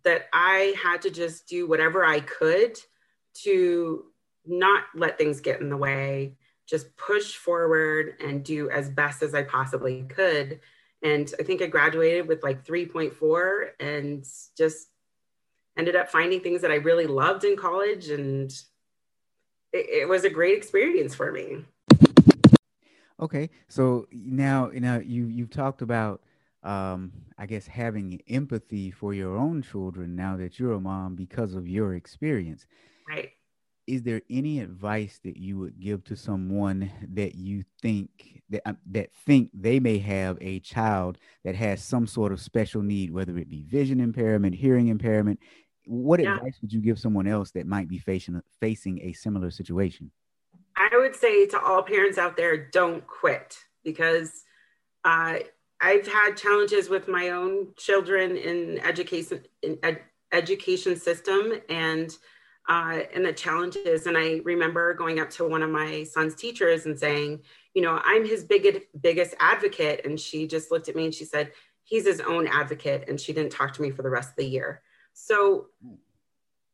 that 0.05 0.27
I 0.33 0.75
had 0.83 1.03
to 1.03 1.11
just 1.11 1.47
do 1.47 1.67
whatever 1.67 2.05
I 2.05 2.21
could 2.21 2.77
to 3.45 4.05
not 4.45 4.85
let 4.95 5.19
things 5.19 5.41
get 5.41 5.61
in 5.61 5.69
the 5.69 5.77
way, 5.77 6.37
just 6.67 6.97
push 6.97 7.37
forward 7.37 8.17
and 8.21 8.45
do 8.45 8.71
as 8.71 8.89
best 8.89 9.23
as 9.23 9.35
I 9.35 9.43
possibly 9.45 10.03
could. 10.03 10.61
And 11.03 11.33
I 11.39 11.43
think 11.43 11.63
I 11.63 11.67
graduated 11.67 12.29
with 12.29 12.43
like 12.43 12.65
3.4 12.65 13.71
and 13.81 14.25
just 14.57 14.89
ended 15.77 15.97
up 15.97 16.11
finding 16.11 16.41
things 16.41 16.61
that 16.63 16.71
I 16.71 16.77
really 16.77 17.07
loved 17.07 17.45
in 17.45 17.57
college. 17.57 18.09
And 18.09 18.51
it, 19.73 20.03
it 20.03 20.09
was 20.09 20.25
a 20.25 20.31
great 20.31 20.57
experience 20.57 21.15
for 21.15 21.33
me. 21.33 21.65
Okay. 23.21 23.51
So 23.69 24.07
now, 24.11 24.71
now 24.75 24.99
you, 24.99 25.27
you've 25.27 25.51
talked 25.51 25.83
about, 25.83 26.23
um, 26.63 27.13
I 27.39 27.47
guess, 27.47 27.67
having 27.67 28.21
empathy 28.29 28.91
for 28.91 29.15
your 29.15 29.37
own 29.37 29.63
children 29.63 30.17
now 30.17 30.37
that 30.37 30.59
you're 30.59 30.73
a 30.73 30.81
mom 30.81 31.15
because 31.15 31.55
of 31.55 31.69
your 31.69 31.95
experience. 31.95 32.67
Right 33.09 33.31
is 33.87 34.03
there 34.03 34.23
any 34.31 34.61
advice 34.61 35.19
that 35.25 35.37
you 35.37 35.59
would 35.59 35.81
give 35.81 36.05
to 36.05 36.17
someone 36.17 36.91
that 37.15 37.35
you 37.35 37.65
think 37.81 38.43
that 38.49 38.63
um, 38.65 38.77
that 38.87 39.13
think 39.27 39.51
they 39.53 39.81
may 39.81 39.99
have 39.99 40.39
a 40.41 40.61
child 40.61 41.19
that 41.45 41.57
has 41.57 41.83
some 41.83 42.07
sort 42.07 42.33
of 42.33 42.41
special 42.41 42.83
need 42.83 43.13
whether 43.13 43.37
it 43.39 43.51
be 43.51 43.63
vision 43.63 44.01
impairment 44.01 44.55
hearing 44.55 44.89
impairment 44.89 45.39
what 45.87 46.21
yeah. 46.21 46.37
advice 46.37 46.59
would 46.63 46.73
you 46.73 46.81
give 46.81 46.99
someone 46.99 47.27
else 47.27 47.51
that 47.53 47.67
might 47.67 47.89
be 47.89 47.99
facing 47.99 48.41
facing 48.61 49.01
a 49.03 49.13
similar 49.13 49.51
situation 49.51 50.11
i 50.77 50.89
would 50.97 51.15
say 51.15 51.47
to 51.47 51.61
all 51.61 51.83
parents 51.83 52.19
out 52.19 52.37
there 52.37 52.57
don't 52.71 53.07
quit 53.07 53.57
because 53.85 54.45
uh, 55.05 55.37
i've 55.81 56.07
had 56.07 56.37
challenges 56.37 56.89
with 56.89 57.09
my 57.09 57.31
own 57.31 57.69
children 57.77 58.37
in 58.37 58.79
education 58.81 59.41
in 59.63 59.79
ed- 59.83 60.03
education 60.33 60.97
system 60.97 61.53
and 61.69 62.17
uh, 62.69 63.01
and 63.15 63.25
the 63.25 63.33
challenges. 63.33 64.07
And 64.07 64.17
I 64.17 64.41
remember 64.45 64.95
going 64.95 65.21
up 65.21 65.31
to 65.31 65.49
one 65.49 65.63
of 65.63 65.71
my 65.71 66.05
son's 66.05 66.35
teachers 66.35 66.87
and 66.87 66.99
saying, 66.99 67.41
you 67.75 67.83
know, 67.83 68.01
I'm 68.05 68.27
his 68.27 68.45
biggest 68.45 68.87
biggest 69.01 69.35
advocate. 69.41 70.03
And 70.05 70.19
she 70.19 70.47
just 70.47 70.71
looked 70.71 70.89
at 70.89 70.97
me 70.97 71.07
and 71.07 71.15
she 71.15 71.25
said, 71.25 71.53
he's 71.85 72.07
his 72.07 72.21
own 72.21 72.47
advocate. 72.47 73.09
And 73.09 73.21
she 73.21 73.33
didn't 73.33 73.53
talk 73.53 73.73
to 73.75 73.83
me 73.83 73.91
for 73.91 74.03
the 74.03 74.11
rest 74.11 74.31
of 74.31 74.37
the 74.37 74.47
year. 74.47 74.83
So 75.13 75.67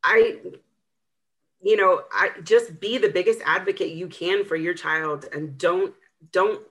I, 0.04 0.38
you 1.62 1.76
know, 1.76 2.02
I 2.12 2.30
just 2.42 2.80
be 2.80 2.98
the 2.98 3.08
biggest 3.08 3.40
advocate 3.44 3.92
you 3.92 4.06
can 4.08 4.44
for 4.44 4.56
your 4.56 4.74
child 4.74 5.26
and 5.32 5.58
don't 5.58 5.94
don't 6.32 6.62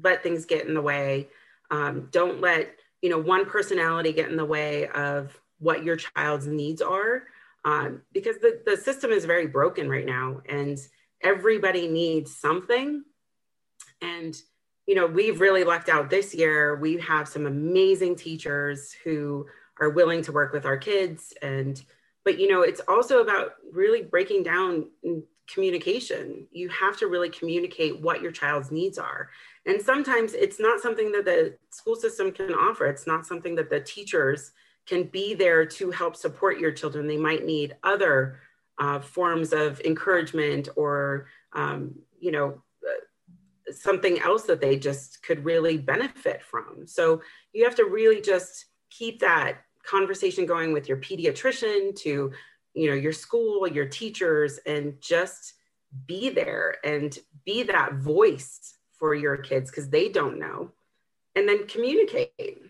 let 0.00 0.22
things 0.22 0.44
get 0.44 0.66
in 0.66 0.74
the 0.74 0.82
way. 0.82 1.28
Um, 1.70 2.08
don't 2.10 2.40
let 2.40 2.74
you 3.00 3.10
know 3.10 3.18
one 3.18 3.46
personality 3.46 4.12
get 4.12 4.28
in 4.28 4.36
the 4.36 4.44
way 4.44 4.88
of 4.88 5.38
what 5.58 5.84
your 5.84 5.96
child's 5.96 6.46
needs 6.46 6.82
are 6.82 7.24
um, 7.64 8.02
because 8.12 8.38
the, 8.38 8.60
the 8.66 8.76
system 8.76 9.10
is 9.10 9.24
very 9.24 9.46
broken 9.46 9.88
right 9.88 10.06
now 10.06 10.40
and 10.48 10.78
everybody 11.22 11.86
needs 11.86 12.34
something. 12.34 13.04
And, 14.00 14.36
you 14.86 14.96
know, 14.96 15.06
we've 15.06 15.40
really 15.40 15.62
lucked 15.62 15.88
out 15.88 16.10
this 16.10 16.34
year. 16.34 16.76
We 16.76 16.98
have 16.98 17.28
some 17.28 17.46
amazing 17.46 18.16
teachers 18.16 18.94
who 19.04 19.46
are 19.80 19.90
willing 19.90 20.22
to 20.22 20.32
work 20.32 20.52
with 20.52 20.66
our 20.66 20.76
kids. 20.76 21.32
And, 21.42 21.82
but, 22.24 22.38
you 22.38 22.48
know, 22.48 22.62
it's 22.62 22.80
also 22.88 23.20
about 23.20 23.52
really 23.72 24.02
breaking 24.02 24.42
down 24.42 24.88
communication. 25.52 26.46
You 26.50 26.68
have 26.68 26.96
to 26.98 27.06
really 27.06 27.28
communicate 27.28 28.00
what 28.00 28.22
your 28.22 28.32
child's 28.32 28.70
needs 28.70 28.98
are. 28.98 29.30
And 29.66 29.80
sometimes 29.80 30.34
it's 30.34 30.60
not 30.60 30.80
something 30.80 31.12
that 31.12 31.24
the 31.24 31.56
school 31.70 31.96
system 31.96 32.32
can 32.32 32.52
offer, 32.52 32.86
it's 32.86 33.06
not 33.06 33.26
something 33.26 33.54
that 33.56 33.70
the 33.70 33.80
teachers 33.80 34.52
can 34.86 35.04
be 35.04 35.34
there 35.34 35.64
to 35.64 35.90
help 35.90 36.16
support 36.16 36.58
your 36.58 36.72
children. 36.72 37.06
They 37.06 37.16
might 37.16 37.44
need 37.44 37.76
other 37.84 38.40
uh, 38.78 38.98
forms 38.98 39.52
of 39.52 39.80
encouragement 39.80 40.68
or, 40.76 41.28
um, 41.52 41.94
you 42.18 42.32
know, 42.32 42.62
something 43.70 44.18
else 44.20 44.42
that 44.42 44.60
they 44.60 44.76
just 44.76 45.22
could 45.22 45.44
really 45.44 45.78
benefit 45.78 46.42
from. 46.42 46.86
So 46.86 47.22
you 47.52 47.64
have 47.64 47.76
to 47.76 47.84
really 47.84 48.20
just 48.20 48.66
keep 48.96 49.20
that 49.20 49.58
conversation 49.84 50.46
going 50.46 50.72
with 50.72 50.88
your 50.88 50.98
pediatrician 50.98 51.94
to, 51.96 52.32
you 52.74 52.88
know, 52.88 52.94
your 52.94 53.12
school, 53.12 53.66
your 53.66 53.86
teachers, 53.86 54.58
and 54.66 55.00
just 55.00 55.54
be 56.06 56.30
there 56.30 56.76
and 56.84 57.18
be 57.44 57.62
that 57.64 57.94
voice 57.94 58.74
for 58.98 59.14
your 59.14 59.36
kids 59.36 59.70
because 59.70 59.88
they 59.88 60.08
don't 60.08 60.38
know. 60.38 60.70
And 61.34 61.48
then 61.48 61.66
communicate 61.66 62.62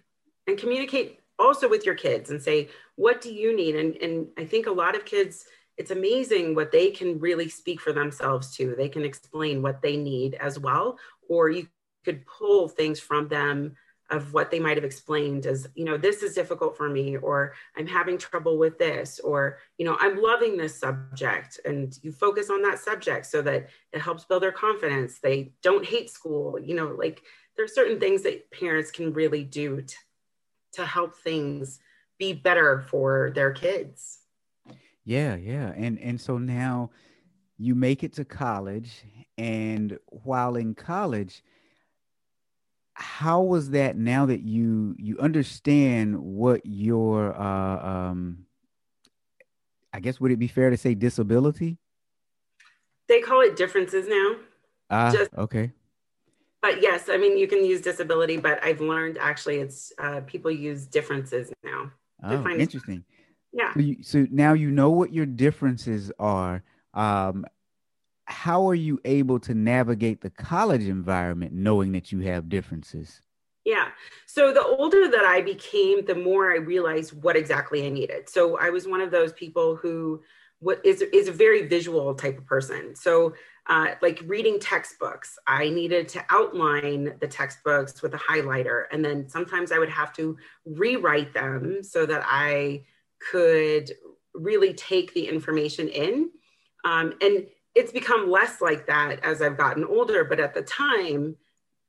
and 0.46 0.58
communicate 0.58 1.20
also 1.38 1.68
with 1.68 1.84
your 1.84 1.94
kids 1.94 2.30
and 2.30 2.40
say, 2.40 2.68
what 2.96 3.20
do 3.20 3.32
you 3.32 3.54
need? 3.54 3.76
And, 3.76 3.96
and 3.96 4.28
I 4.38 4.44
think 4.44 4.66
a 4.66 4.72
lot 4.72 4.96
of 4.96 5.04
kids, 5.04 5.44
it's 5.76 5.90
amazing 5.90 6.54
what 6.54 6.72
they 6.72 6.90
can 6.90 7.18
really 7.18 7.48
speak 7.48 7.80
for 7.80 7.92
themselves 7.92 8.54
too. 8.54 8.74
They 8.76 8.88
can 8.88 9.04
explain 9.04 9.62
what 9.62 9.82
they 9.82 9.96
need 9.96 10.34
as 10.34 10.58
well, 10.58 10.98
or 11.28 11.50
you 11.50 11.66
could 12.04 12.24
pull 12.26 12.68
things 12.68 13.00
from 13.00 13.28
them 13.28 13.76
of 14.12 14.32
what 14.34 14.50
they 14.50 14.60
might 14.60 14.76
have 14.76 14.84
explained 14.84 15.46
as, 15.46 15.66
you 15.74 15.84
know, 15.84 15.96
this 15.96 16.22
is 16.22 16.34
difficult 16.34 16.76
for 16.76 16.88
me, 16.88 17.16
or 17.16 17.54
I'm 17.76 17.86
having 17.86 18.18
trouble 18.18 18.58
with 18.58 18.78
this, 18.78 19.18
or, 19.20 19.58
you 19.78 19.86
know, 19.86 19.96
I'm 19.98 20.20
loving 20.20 20.56
this 20.56 20.78
subject. 20.78 21.58
And 21.64 21.98
you 22.02 22.12
focus 22.12 22.50
on 22.50 22.62
that 22.62 22.78
subject 22.78 23.26
so 23.26 23.42
that 23.42 23.70
it 23.92 24.00
helps 24.00 24.24
build 24.24 24.42
their 24.42 24.52
confidence. 24.52 25.18
They 25.18 25.54
don't 25.62 25.84
hate 25.84 26.10
school, 26.10 26.58
you 26.60 26.76
know, 26.76 26.88
like 26.88 27.22
there's 27.56 27.74
certain 27.74 27.98
things 27.98 28.22
that 28.22 28.50
parents 28.50 28.90
can 28.90 29.12
really 29.12 29.44
do 29.44 29.80
to, 29.80 29.96
to 30.74 30.86
help 30.86 31.16
things 31.16 31.80
be 32.18 32.34
better 32.34 32.82
for 32.82 33.32
their 33.34 33.50
kids. 33.50 34.18
Yeah, 35.04 35.36
yeah. 35.36 35.72
And 35.76 35.98
and 35.98 36.20
so 36.20 36.38
now 36.38 36.90
you 37.58 37.74
make 37.74 38.04
it 38.04 38.12
to 38.14 38.24
college 38.24 39.02
and 39.36 39.98
while 40.06 40.56
in 40.56 40.74
college 40.74 41.42
how 42.94 43.42
was 43.42 43.70
that 43.70 43.96
now 43.96 44.26
that 44.26 44.42
you 44.42 44.94
you 44.98 45.18
understand 45.18 46.18
what 46.18 46.60
your 46.64 47.34
uh 47.34 47.86
um 47.86 48.46
I 49.92 50.00
guess 50.00 50.20
would 50.20 50.32
it 50.32 50.38
be 50.38 50.48
fair 50.48 50.70
to 50.70 50.76
say 50.76 50.94
disability? 50.94 51.78
They 53.08 53.20
call 53.20 53.42
it 53.42 53.56
differences 53.56 54.08
now. 54.08 54.36
Ah, 54.88 55.12
Just, 55.12 55.30
okay 55.36 55.72
but 56.62 56.80
yes, 56.80 57.08
I 57.08 57.16
mean, 57.16 57.36
you 57.36 57.48
can 57.48 57.64
use 57.64 57.80
disability, 57.80 58.36
but 58.36 58.62
I've 58.64 58.80
learned 58.80 59.18
actually 59.20 59.56
it's 59.56 59.92
uh, 59.98 60.20
people 60.26 60.50
use 60.50 60.86
differences 60.86 61.52
now. 61.64 61.90
Oh, 62.22 62.48
interesting. 62.56 63.04
Yeah. 63.52 63.74
So, 63.74 63.80
you, 63.80 64.02
so, 64.02 64.26
now 64.30 64.52
you 64.52 64.70
know 64.70 64.90
what 64.90 65.12
your 65.12 65.26
differences 65.26 66.12
are. 66.20 66.62
Um, 66.94 67.44
how 68.26 68.68
are 68.68 68.74
you 68.74 69.00
able 69.04 69.38
to 69.40 69.54
navigate 69.54 70.20
the 70.20 70.30
college 70.30 70.86
environment 70.86 71.52
knowing 71.52 71.92
that 71.92 72.12
you 72.12 72.20
have 72.20 72.48
differences? 72.48 73.20
Yeah. 73.64 73.88
So 74.26 74.52
the 74.52 74.64
older 74.64 75.08
that 75.08 75.24
I 75.24 75.40
became, 75.40 76.04
the 76.04 76.14
more 76.14 76.52
I 76.52 76.56
realized 76.56 77.12
what 77.22 77.36
exactly 77.36 77.86
I 77.86 77.90
needed. 77.90 78.28
So 78.28 78.58
I 78.58 78.70
was 78.70 78.88
one 78.88 79.00
of 79.00 79.10
those 79.10 79.32
people 79.32 79.76
who 79.76 80.22
what 80.58 80.84
is 80.84 81.02
is 81.02 81.28
a 81.28 81.32
very 81.32 81.66
visual 81.66 82.14
type 82.14 82.38
of 82.38 82.46
person. 82.46 82.94
So 82.94 83.34
uh, 83.68 83.94
like 84.00 84.22
reading 84.26 84.58
textbooks, 84.58 85.38
I 85.46 85.68
needed 85.68 86.08
to 86.10 86.24
outline 86.30 87.14
the 87.20 87.28
textbooks 87.28 88.02
with 88.02 88.14
a 88.14 88.18
highlighter, 88.18 88.84
and 88.90 89.04
then 89.04 89.28
sometimes 89.28 89.70
I 89.70 89.78
would 89.78 89.88
have 89.88 90.12
to 90.14 90.36
rewrite 90.64 91.32
them 91.32 91.82
so 91.82 92.06
that 92.06 92.22
I 92.24 92.84
could 93.30 93.92
really 94.34 94.72
take 94.74 95.14
the 95.14 95.28
information 95.28 95.88
in. 95.88 96.30
Um, 96.84 97.14
and 97.20 97.46
it's 97.74 97.92
become 97.92 98.30
less 98.30 98.60
like 98.60 98.86
that 98.86 99.24
as 99.24 99.40
I've 99.40 99.56
gotten 99.56 99.84
older, 99.84 100.24
but 100.24 100.40
at 100.40 100.54
the 100.54 100.62
time, 100.62 101.36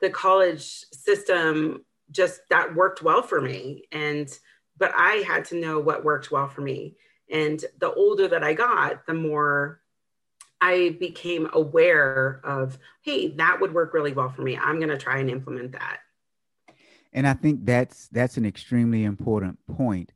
the 0.02 0.10
college 0.10 0.86
system 0.92 1.84
just 2.12 2.42
that 2.50 2.75
worked 2.75 3.02
well 3.02 3.22
for 3.22 3.42
me, 3.42 3.84
and 3.92 4.30
but 4.78 4.92
I 4.96 5.24
had 5.28 5.46
to 5.46 5.56
know 5.56 5.80
what 5.80 6.04
worked 6.04 6.32
well 6.32 6.48
for 6.48 6.62
me. 6.62 6.96
And 7.30 7.63
the 7.80 7.92
older 7.94 8.28
that 8.28 8.44
I 8.44 8.54
got, 8.54 9.06
the 9.06 9.13
more 9.13 9.82
I 10.62 10.96
became 11.00 11.50
aware 11.54 12.42
of, 12.44 12.78
hey, 13.02 13.30
that 13.36 13.60
would 13.60 13.74
work 13.74 13.94
really 13.94 14.13
well 14.13 14.30
for 14.30 14.42
me. 14.42 14.58
I'm 14.58 14.78
going 14.78 14.90
to 14.90 14.98
try 14.98 15.20
and 15.20 15.30
implement 15.30 15.74
that. 15.74 16.00
And 17.12 17.28
I 17.28 17.34
think 17.34 17.66
that's 17.66 18.08
that's 18.10 18.38
an 18.38 18.46
extremely 18.46 19.04
important 19.04 19.60
point. 19.68 20.12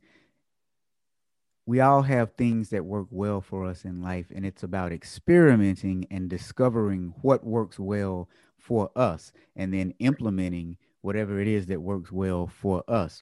We 1.68 1.80
all 1.80 2.00
have 2.00 2.32
things 2.32 2.70
that 2.70 2.86
work 2.86 3.08
well 3.10 3.42
for 3.42 3.66
us 3.66 3.84
in 3.84 4.00
life, 4.00 4.32
and 4.34 4.46
it's 4.46 4.62
about 4.62 4.90
experimenting 4.90 6.06
and 6.10 6.30
discovering 6.30 7.12
what 7.20 7.44
works 7.44 7.78
well 7.78 8.30
for 8.56 8.90
us 8.96 9.32
and 9.54 9.74
then 9.74 9.92
implementing 9.98 10.78
whatever 11.02 11.38
it 11.38 11.46
is 11.46 11.66
that 11.66 11.82
works 11.82 12.10
well 12.10 12.46
for 12.46 12.82
us. 12.88 13.20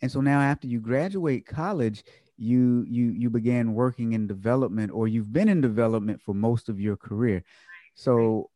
And 0.00 0.12
so 0.12 0.20
now 0.20 0.40
after 0.40 0.68
you 0.68 0.78
graduate 0.78 1.44
college, 1.44 2.04
you 2.36 2.86
you 2.88 3.06
you 3.10 3.30
began 3.30 3.74
working 3.74 4.12
in 4.12 4.28
development 4.28 4.92
or 4.92 5.08
you've 5.08 5.32
been 5.32 5.48
in 5.48 5.60
development 5.60 6.22
for 6.22 6.36
most 6.36 6.68
of 6.68 6.78
your 6.78 6.96
career. 6.96 7.42
So 7.94 8.48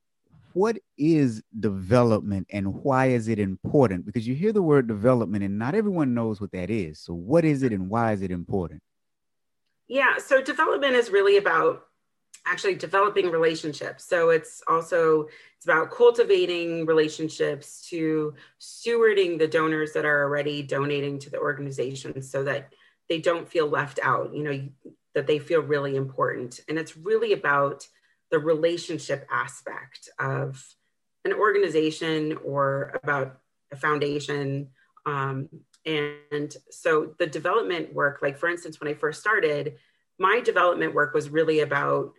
what 0.54 0.78
is 0.97 1.42
development 1.59 2.47
and 2.50 2.82
why 2.82 3.06
is 3.06 3.28
it 3.28 3.38
important? 3.38 4.06
Because 4.06 4.26
you 4.26 4.35
hear 4.35 4.52
the 4.52 4.62
word 4.62 4.87
development 4.87 5.44
and 5.44 5.59
not 5.59 5.75
everyone 5.75 6.14
knows 6.14 6.40
what 6.40 6.52
that 6.52 6.71
is. 6.71 7.00
So 7.00 7.14
what 7.14 7.44
is 7.44 7.62
it 7.62 7.73
and 7.73 7.88
why 7.88 8.12
is 8.12 8.23
it 8.23 8.30
important? 8.30 8.82
Yeah, 9.88 10.18
so 10.18 10.40
development 10.40 10.94
is 10.94 11.11
really 11.11 11.37
about 11.37 11.85
actually 12.47 12.75
developing 12.75 13.30
relationships. 13.30 14.04
So 14.04 14.30
it's 14.30 14.62
also 14.68 15.28
it's 15.56 15.64
about 15.64 15.90
cultivating 15.90 16.87
relationships 16.87 17.87
to 17.90 18.35
stewarding 18.61 19.38
the 19.38 19.47
donors 19.47 19.92
that 19.92 20.04
are 20.04 20.25
already 20.25 20.62
donating 20.62 21.18
to 21.21 21.30
the 21.30 21.38
organization 21.38 22.23
so 22.23 22.42
that 22.44 22.73
they 23.09 23.21
don't 23.21 23.49
feel 23.49 23.68
left 23.68 24.00
out, 24.02 24.35
you 24.35 24.42
know, 24.42 24.68
that 25.14 25.26
they 25.26 25.38
feel 25.38 25.61
really 25.61 25.97
important. 25.97 26.61
And 26.68 26.78
it's 26.78 26.97
really 26.97 27.32
about 27.32 27.87
the 28.32 28.40
relationship 28.40 29.28
aspect 29.30 30.08
of 30.18 30.74
an 31.24 31.32
organization 31.32 32.36
or 32.44 32.98
about 33.04 33.38
a 33.70 33.76
foundation. 33.76 34.70
Um, 35.06 35.48
and 35.86 36.56
so 36.70 37.14
the 37.18 37.26
development 37.26 37.94
work, 37.94 38.20
like 38.22 38.38
for 38.38 38.48
instance, 38.48 38.80
when 38.80 38.88
I 38.88 38.94
first 38.94 39.20
started, 39.20 39.76
my 40.18 40.40
development 40.40 40.94
work 40.94 41.14
was 41.14 41.28
really 41.28 41.60
about 41.60 42.12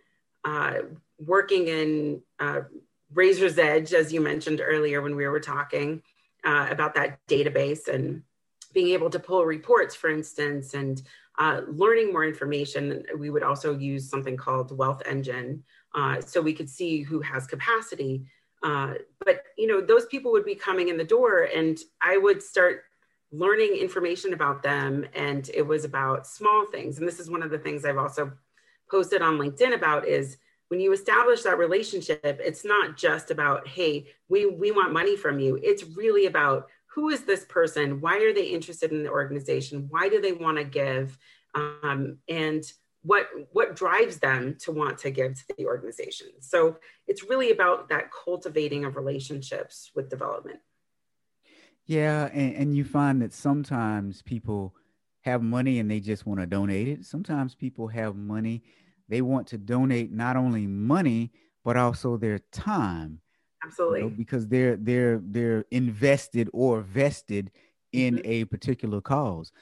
uh, 0.44 0.74
working 1.18 1.68
in 1.68 2.22
uh, 2.38 2.60
Raiser's 3.12 3.58
Edge, 3.58 3.92
as 3.92 4.12
you 4.12 4.20
mentioned 4.20 4.60
earlier 4.64 5.02
when 5.02 5.16
we 5.16 5.26
were 5.26 5.40
talking 5.40 6.02
uh, 6.44 6.68
about 6.70 6.94
that 6.94 7.18
database 7.28 7.88
and 7.88 8.22
being 8.72 8.88
able 8.88 9.10
to 9.10 9.18
pull 9.18 9.44
reports, 9.44 9.94
for 9.94 10.10
instance, 10.10 10.74
and 10.74 11.02
uh, 11.38 11.62
learning 11.68 12.12
more 12.12 12.24
information. 12.24 13.04
We 13.16 13.30
would 13.30 13.42
also 13.42 13.76
use 13.76 14.08
something 14.08 14.36
called 14.36 14.76
Wealth 14.76 15.02
Engine, 15.06 15.64
uh, 15.94 16.20
so 16.20 16.40
we 16.40 16.52
could 16.52 16.68
see 16.68 17.02
who 17.02 17.20
has 17.20 17.46
capacity. 17.46 18.26
Uh, 18.62 18.94
but 19.24 19.42
you 19.58 19.66
know, 19.66 19.80
those 19.80 20.06
people 20.06 20.32
would 20.32 20.44
be 20.44 20.54
coming 20.54 20.88
in 20.88 20.96
the 20.96 21.04
door, 21.04 21.48
and 21.54 21.78
I 22.00 22.16
would 22.16 22.42
start 22.42 22.84
learning 23.30 23.76
information 23.76 24.32
about 24.32 24.62
them, 24.62 25.04
and 25.14 25.50
it 25.52 25.62
was 25.62 25.84
about 25.84 26.26
small 26.26 26.66
things. 26.70 26.98
And 26.98 27.06
this 27.06 27.20
is 27.20 27.30
one 27.30 27.42
of 27.42 27.50
the 27.50 27.58
things 27.58 27.84
I've 27.84 27.98
also 27.98 28.32
posted 28.90 29.22
on 29.22 29.38
LinkedIn 29.38 29.74
about 29.74 30.06
is 30.06 30.38
when 30.68 30.80
you 30.80 30.92
establish 30.92 31.42
that 31.42 31.58
relationship, 31.58 32.40
it's 32.42 32.64
not 32.64 32.96
just 32.96 33.30
about, 33.30 33.66
hey, 33.66 34.06
we, 34.28 34.46
we 34.46 34.70
want 34.70 34.92
money 34.92 35.16
from 35.16 35.38
you. 35.38 35.58
It's 35.62 35.84
really 35.96 36.26
about 36.26 36.68
who 36.86 37.10
is 37.10 37.24
this 37.24 37.44
person? 37.44 38.00
Why 38.00 38.18
are 38.18 38.32
they 38.32 38.46
interested 38.46 38.92
in 38.92 39.02
the 39.02 39.10
organization? 39.10 39.86
Why 39.90 40.08
do 40.08 40.20
they 40.20 40.32
want 40.32 40.58
to 40.58 40.64
give? 40.64 41.18
Um, 41.54 42.18
and 42.28 42.64
what 43.04 43.28
what 43.52 43.76
drives 43.76 44.18
them 44.18 44.56
to 44.60 44.72
want 44.72 44.98
to 44.98 45.10
give 45.10 45.34
to 45.34 45.44
the 45.56 45.66
organization. 45.66 46.28
So 46.40 46.78
it's 47.06 47.28
really 47.28 47.52
about 47.52 47.88
that 47.90 48.10
cultivating 48.10 48.84
of 48.84 48.96
relationships 48.96 49.90
with 49.94 50.08
development. 50.08 50.60
Yeah 51.86 52.30
and, 52.32 52.54
and 52.54 52.76
you 52.76 52.84
find 52.84 53.20
that 53.22 53.32
sometimes 53.32 54.22
people 54.22 54.74
have 55.20 55.42
money 55.42 55.78
and 55.78 55.90
they 55.90 56.00
just 56.00 56.26
want 56.26 56.40
to 56.40 56.46
donate 56.46 56.88
it. 56.88 57.04
Sometimes 57.04 57.54
people 57.54 57.88
have 57.88 58.16
money 58.16 58.62
they 59.08 59.20
want 59.20 59.46
to 59.48 59.58
donate 59.58 60.10
not 60.10 60.36
only 60.36 60.66
money 60.66 61.30
but 61.62 61.76
also 61.76 62.16
their 62.16 62.38
time 62.52 63.20
absolutely 63.62 64.00
you 64.00 64.04
know, 64.06 64.14
because 64.16 64.48
they're 64.48 64.76
they're 64.76 65.20
they're 65.22 65.64
invested 65.70 66.48
or 66.52 66.80
vested 66.80 67.50
in 67.92 68.16
mm-hmm. 68.16 68.30
a 68.30 68.44
particular 68.44 69.00
cause. 69.00 69.52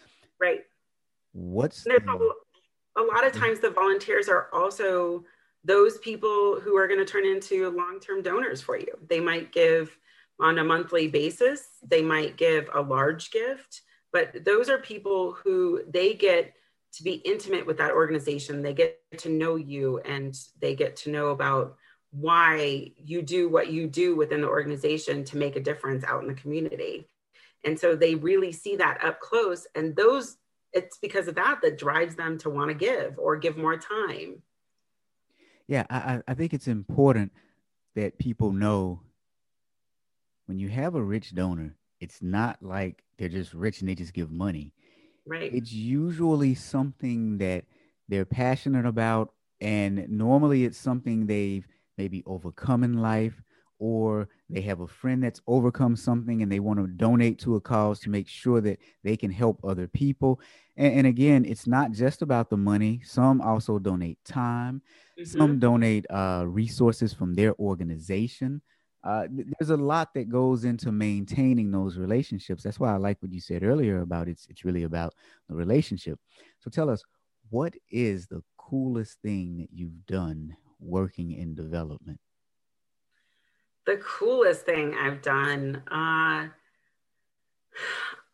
Right. 0.40 0.61
What's 1.33 1.85
the, 1.85 1.96
a, 1.96 2.41
a 2.96 3.02
lot 3.02 3.26
of 3.26 3.33
mm-hmm. 3.33 3.40
times 3.40 3.61
the 3.61 3.70
volunteers 3.70 4.28
are 4.28 4.48
also 4.52 5.24
those 5.64 5.98
people 5.98 6.61
who 6.61 6.76
are 6.76 6.88
going 6.88 6.98
to 6.98 7.05
turn 7.05 7.24
into 7.24 7.70
long-term 7.70 8.22
donors 8.22 8.61
for 8.61 8.78
you 8.78 8.92
they 9.09 9.20
might 9.20 9.52
give 9.52 9.96
on 10.40 10.59
a 10.59 10.64
monthly 10.64 11.09
basis 11.09 11.68
they 11.87 12.02
might 12.02 12.37
give 12.37 12.68
a 12.74 12.81
large 12.81 13.31
gift 13.31 13.83
but 14.12 14.44
those 14.44 14.68
are 14.68 14.78
people 14.78 15.33
who 15.33 15.81
they 15.88 16.14
get 16.14 16.55
to 16.92 17.02
be 17.02 17.14
intimate 17.14 17.66
with 17.66 17.78
that 17.78 17.92
organization. 17.92 18.62
They 18.62 18.74
get 18.74 19.00
to 19.18 19.31
know 19.31 19.57
you 19.57 19.98
and 20.00 20.38
they 20.61 20.74
get 20.74 20.96
to 20.96 21.11
know 21.11 21.28
about 21.28 21.76
why 22.11 22.92
you 22.96 23.22
do 23.22 23.48
what 23.48 23.72
you 23.72 23.87
do 23.87 24.14
within 24.14 24.42
the 24.42 24.48
organization 24.48 25.24
to 25.24 25.38
make 25.38 25.57
a 25.57 25.61
difference 25.61 26.05
out 26.05 26.20
in 26.20 26.28
the 26.28 26.35
community. 26.35 27.09
And 27.64 27.78
so 27.78 27.96
they 27.96 28.14
really 28.14 28.52
see 28.52 28.76
that 28.76 29.02
up 29.02 29.20
close. 29.20 29.66
And 29.74 29.96
those, 29.96 30.37
it's 30.72 30.98
because 30.98 31.28
of 31.28 31.35
that 31.37 31.61
that 31.62 31.78
drives 31.78 32.16
them 32.16 32.38
to 32.38 32.50
want 32.50 32.68
to 32.68 32.74
give 32.74 33.18
or 33.18 33.37
give 33.37 33.56
more 33.56 33.76
time. 33.76 34.42
Yeah, 35.68 35.85
I, 35.90 36.20
I 36.26 36.35
think 36.35 36.52
it's 36.52 36.68
important 36.68 37.32
that 37.94 38.18
people 38.18 38.52
know 38.52 39.00
when 40.46 40.58
you 40.58 40.68
have 40.68 40.94
a 40.94 41.02
rich 41.02 41.35
donor, 41.35 41.76
it's 42.00 42.20
not 42.20 42.58
like 42.62 43.02
they're 43.16 43.28
just 43.28 43.54
rich 43.54 43.80
and 43.80 43.88
they 43.88 43.94
just 43.94 44.12
give 44.12 44.30
money 44.30 44.72
Right. 45.26 45.52
It's 45.54 45.72
usually 45.72 46.54
something 46.54 47.38
that 47.38 47.64
they're 48.08 48.24
passionate 48.24 48.87
about. 48.87 49.32
And 49.61 50.08
normally 50.08 50.64
it's 50.64 50.78
something 50.78 51.26
they've 51.26 51.66
maybe 51.96 52.22
overcome 52.26 52.82
in 52.82 53.00
life, 53.00 53.42
or 53.83 54.29
they 54.49 54.61
have 54.61 54.81
a 54.81 54.87
friend 54.87 55.25
that's 55.25 55.40
overcome 55.49 55.97
something 55.97 56.40
and 56.40 56.53
they 56.53 56.61
want 56.61 56.79
to 56.79 56.87
donate 56.87 57.40
to 57.40 57.57
a 57.57 57.61
cause 57.61 57.99
to 57.99 58.11
make 58.11 58.29
sure 58.29 58.61
that 58.61 58.79
they 59.03 59.16
can 59.16 59.31
help 59.31 59.59
other 59.64 59.88
people. 59.88 60.40
And, 60.77 60.95
and 60.95 61.07
again, 61.09 61.45
it's 61.45 61.66
not 61.66 61.90
just 61.90 62.23
about 62.23 62.49
the 62.49 62.57
money. 62.57 63.01
Some 63.05 63.40
also 63.40 63.81
donate 63.81 64.25
time, 64.25 64.83
mm-hmm. 65.18 65.25
some 65.25 65.59
donate 65.59 66.07
uh, 66.11 66.45
resources 66.47 67.12
from 67.12 67.35
their 67.35 67.59
organization 67.59 68.62
uh, 69.05 69.27
there's 69.59 69.71
a 69.71 69.77
lot 69.77 70.14
that 70.14 70.29
goes 70.29 70.64
into 70.64 70.92
maintaining 70.92 71.73
those 71.73 71.99
relationships. 71.99 72.62
That's 72.62 72.79
why 72.79 72.92
I 72.92 72.99
like 72.99 73.21
what 73.21 73.33
you 73.33 73.40
said 73.40 73.64
earlier 73.64 74.01
about 74.01 74.29
it's 74.29 74.47
it's 74.49 74.64
really 74.64 74.85
about 74.85 75.12
the 75.49 75.57
relationship. 75.57 76.21
So 76.61 76.71
tell 76.71 76.88
us, 76.88 77.03
what 77.51 77.75
is 77.90 78.29
the 78.29 78.45
coolest 78.57 79.18
thing 79.21 79.57
that 79.57 79.71
you've 79.73 80.07
done 80.07 80.57
working 80.79 81.33
in 81.33 81.57
development? 81.57 82.21
The 83.87 83.97
coolest 83.97 84.64
thing 84.64 84.95
I've 84.95 85.23
done. 85.23 85.83
Uh, 85.90 86.49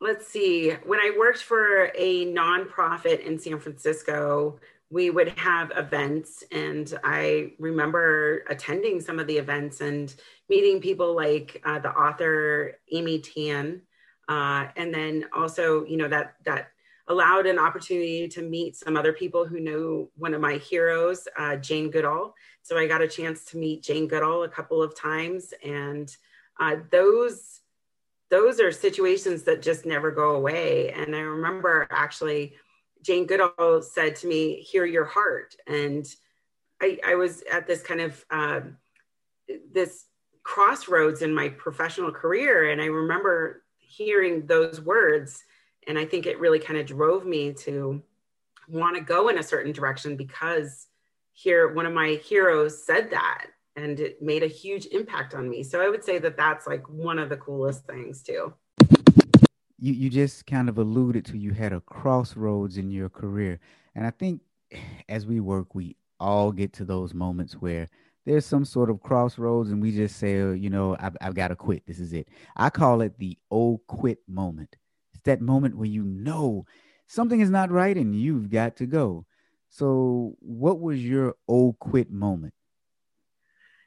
let's 0.00 0.26
see. 0.26 0.70
When 0.84 1.00
I 1.00 1.14
worked 1.18 1.42
for 1.42 1.90
a 1.94 2.26
nonprofit 2.26 3.20
in 3.20 3.38
San 3.38 3.58
Francisco, 3.58 4.60
we 4.90 5.10
would 5.10 5.28
have 5.38 5.70
events 5.76 6.42
and 6.50 6.98
i 7.04 7.52
remember 7.58 8.42
attending 8.48 9.00
some 9.00 9.18
of 9.18 9.26
the 9.26 9.36
events 9.36 9.80
and 9.80 10.14
meeting 10.48 10.80
people 10.80 11.14
like 11.14 11.60
uh, 11.64 11.78
the 11.78 11.90
author 11.90 12.78
amy 12.92 13.18
tan 13.18 13.82
uh, 14.28 14.66
and 14.76 14.92
then 14.92 15.24
also 15.34 15.84
you 15.84 15.96
know 15.96 16.08
that 16.08 16.34
that 16.44 16.68
allowed 17.08 17.46
an 17.46 17.58
opportunity 17.58 18.28
to 18.28 18.42
meet 18.42 18.76
some 18.76 18.96
other 18.96 19.12
people 19.12 19.46
who 19.46 19.60
knew 19.60 20.10
one 20.16 20.34
of 20.34 20.40
my 20.40 20.56
heroes 20.56 21.26
uh, 21.38 21.56
jane 21.56 21.90
goodall. 21.90 22.34
So 22.62 22.76
i 22.78 22.86
got 22.86 23.02
a 23.02 23.08
chance 23.08 23.44
to 23.46 23.58
meet 23.58 23.82
jane 23.82 24.06
goodall 24.06 24.44
a 24.44 24.48
couple 24.48 24.82
of 24.82 24.96
times 24.96 25.52
and 25.64 26.14
uh, 26.60 26.76
those 26.90 27.60
those 28.30 28.60
are 28.60 28.70
situations 28.70 29.44
that 29.44 29.62
just 29.62 29.86
never 29.86 30.10
go 30.10 30.36
away. 30.36 30.90
And 30.90 31.16
i 31.16 31.20
remember 31.20 31.86
actually 31.90 32.54
Jane 33.02 33.26
Goodall 33.26 33.82
said 33.82 34.16
to 34.16 34.26
me, 34.26 34.60
"Hear 34.60 34.84
your 34.84 35.04
heart," 35.04 35.54
and 35.66 36.06
I, 36.80 36.98
I 37.06 37.14
was 37.14 37.42
at 37.50 37.66
this 37.66 37.82
kind 37.82 38.00
of 38.00 38.24
uh, 38.30 38.60
this 39.72 40.06
crossroads 40.42 41.22
in 41.22 41.34
my 41.34 41.48
professional 41.48 42.12
career, 42.12 42.70
and 42.70 42.80
I 42.80 42.86
remember 42.86 43.64
hearing 43.78 44.46
those 44.46 44.80
words, 44.80 45.44
and 45.88 45.98
I 45.98 46.04
think 46.04 46.26
it 46.26 46.38
really 46.38 46.60
kind 46.60 46.78
of 46.78 46.86
drove 46.86 47.26
me 47.26 47.52
to 47.54 48.02
want 48.68 48.96
to 48.96 49.02
go 49.02 49.28
in 49.28 49.38
a 49.38 49.42
certain 49.42 49.72
direction 49.72 50.16
because 50.16 50.86
here 51.32 51.72
one 51.72 51.86
of 51.86 51.92
my 51.92 52.20
heroes 52.24 52.84
said 52.84 53.10
that 53.10 53.46
and 53.74 53.98
it 53.98 54.20
made 54.20 54.42
a 54.42 54.46
huge 54.48 54.86
impact 54.86 55.34
on 55.34 55.48
me 55.48 55.62
so 55.62 55.80
i 55.80 55.88
would 55.88 56.04
say 56.04 56.18
that 56.18 56.36
that's 56.36 56.66
like 56.66 56.86
one 56.88 57.18
of 57.18 57.28
the 57.30 57.36
coolest 57.36 57.86
things 57.86 58.22
too 58.22 58.52
you 59.78 59.92
you 59.92 60.10
just 60.10 60.46
kind 60.46 60.68
of 60.68 60.76
alluded 60.78 61.24
to 61.24 61.38
you 61.38 61.52
had 61.52 61.72
a 61.72 61.80
crossroads 61.80 62.76
in 62.76 62.90
your 62.90 63.08
career 63.08 63.58
and 63.94 64.04
i 64.04 64.10
think 64.10 64.42
as 65.08 65.26
we 65.26 65.40
work 65.40 65.74
we 65.74 65.96
all 66.20 66.52
get 66.52 66.72
to 66.72 66.84
those 66.84 67.14
moments 67.14 67.54
where 67.54 67.88
there's 68.26 68.44
some 68.44 68.64
sort 68.64 68.90
of 68.90 69.00
crossroads 69.00 69.70
and 69.70 69.80
we 69.80 69.90
just 69.90 70.16
say, 70.16 70.42
oh, 70.42 70.52
you 70.52 70.68
know, 70.68 70.94
I've, 71.00 71.16
I've 71.18 71.34
got 71.34 71.48
to 71.48 71.56
quit. 71.56 71.86
This 71.86 71.98
is 71.98 72.12
it. 72.12 72.28
I 72.56 72.68
call 72.68 73.00
it 73.00 73.16
the 73.16 73.38
oh 73.50 73.80
quit 73.86 74.18
moment. 74.28 74.76
It's 75.18 75.24
that 75.24 75.40
moment 75.40 75.76
where 75.76 75.86
you 75.86 76.04
know 76.04 76.64
something 77.08 77.40
is 77.40 77.50
not 77.50 77.72
right 77.72 77.96
and 77.96 78.14
you've 78.14 78.50
got 78.50 78.76
to 78.76 78.86
go. 78.86 79.26
So, 79.68 80.36
what 80.38 80.80
was 80.80 81.04
your 81.04 81.34
oh 81.48 81.74
quit 81.78 82.10
moment? 82.10 82.54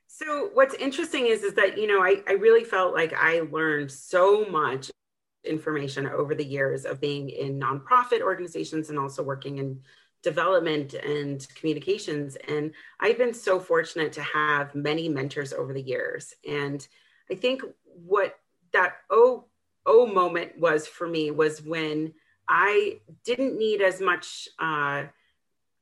So, 0.07 0.49
what's 0.53 0.75
interesting 0.75 1.27
is 1.27 1.43
is 1.43 1.53
that 1.53 1.77
you 1.77 1.87
know 1.87 2.03
I, 2.03 2.21
I 2.27 2.33
really 2.33 2.65
felt 2.65 2.93
like 2.93 3.13
I 3.13 3.41
learned 3.49 3.91
so 3.91 4.45
much 4.45 4.91
information 5.45 6.05
over 6.05 6.35
the 6.35 6.45
years 6.45 6.85
of 6.85 6.99
being 6.99 7.29
in 7.29 7.57
nonprofit 7.57 8.21
organizations 8.21 8.89
and 8.89 8.99
also 8.99 9.23
working 9.23 9.57
in 9.57 9.79
development 10.21 10.93
and 10.93 11.47
communications. 11.55 12.35
And 12.47 12.73
I've 12.99 13.17
been 13.17 13.33
so 13.33 13.59
fortunate 13.59 14.11
to 14.13 14.21
have 14.21 14.75
many 14.75 15.07
mentors 15.07 15.53
over 15.53 15.73
the 15.73 15.81
years. 15.81 16.35
And 16.47 16.85
I 17.31 17.35
think 17.35 17.63
what 17.85 18.37
that 18.73 18.95
oh 19.09 19.45
oh 19.85 20.05
moment 20.05 20.57
was 20.59 20.87
for 20.87 21.07
me 21.07 21.31
was 21.31 21.61
when 21.61 22.13
I 22.47 22.99
didn't 23.23 23.57
need 23.57 23.81
as 23.81 24.01
much 24.01 24.49
uh, 24.59 25.03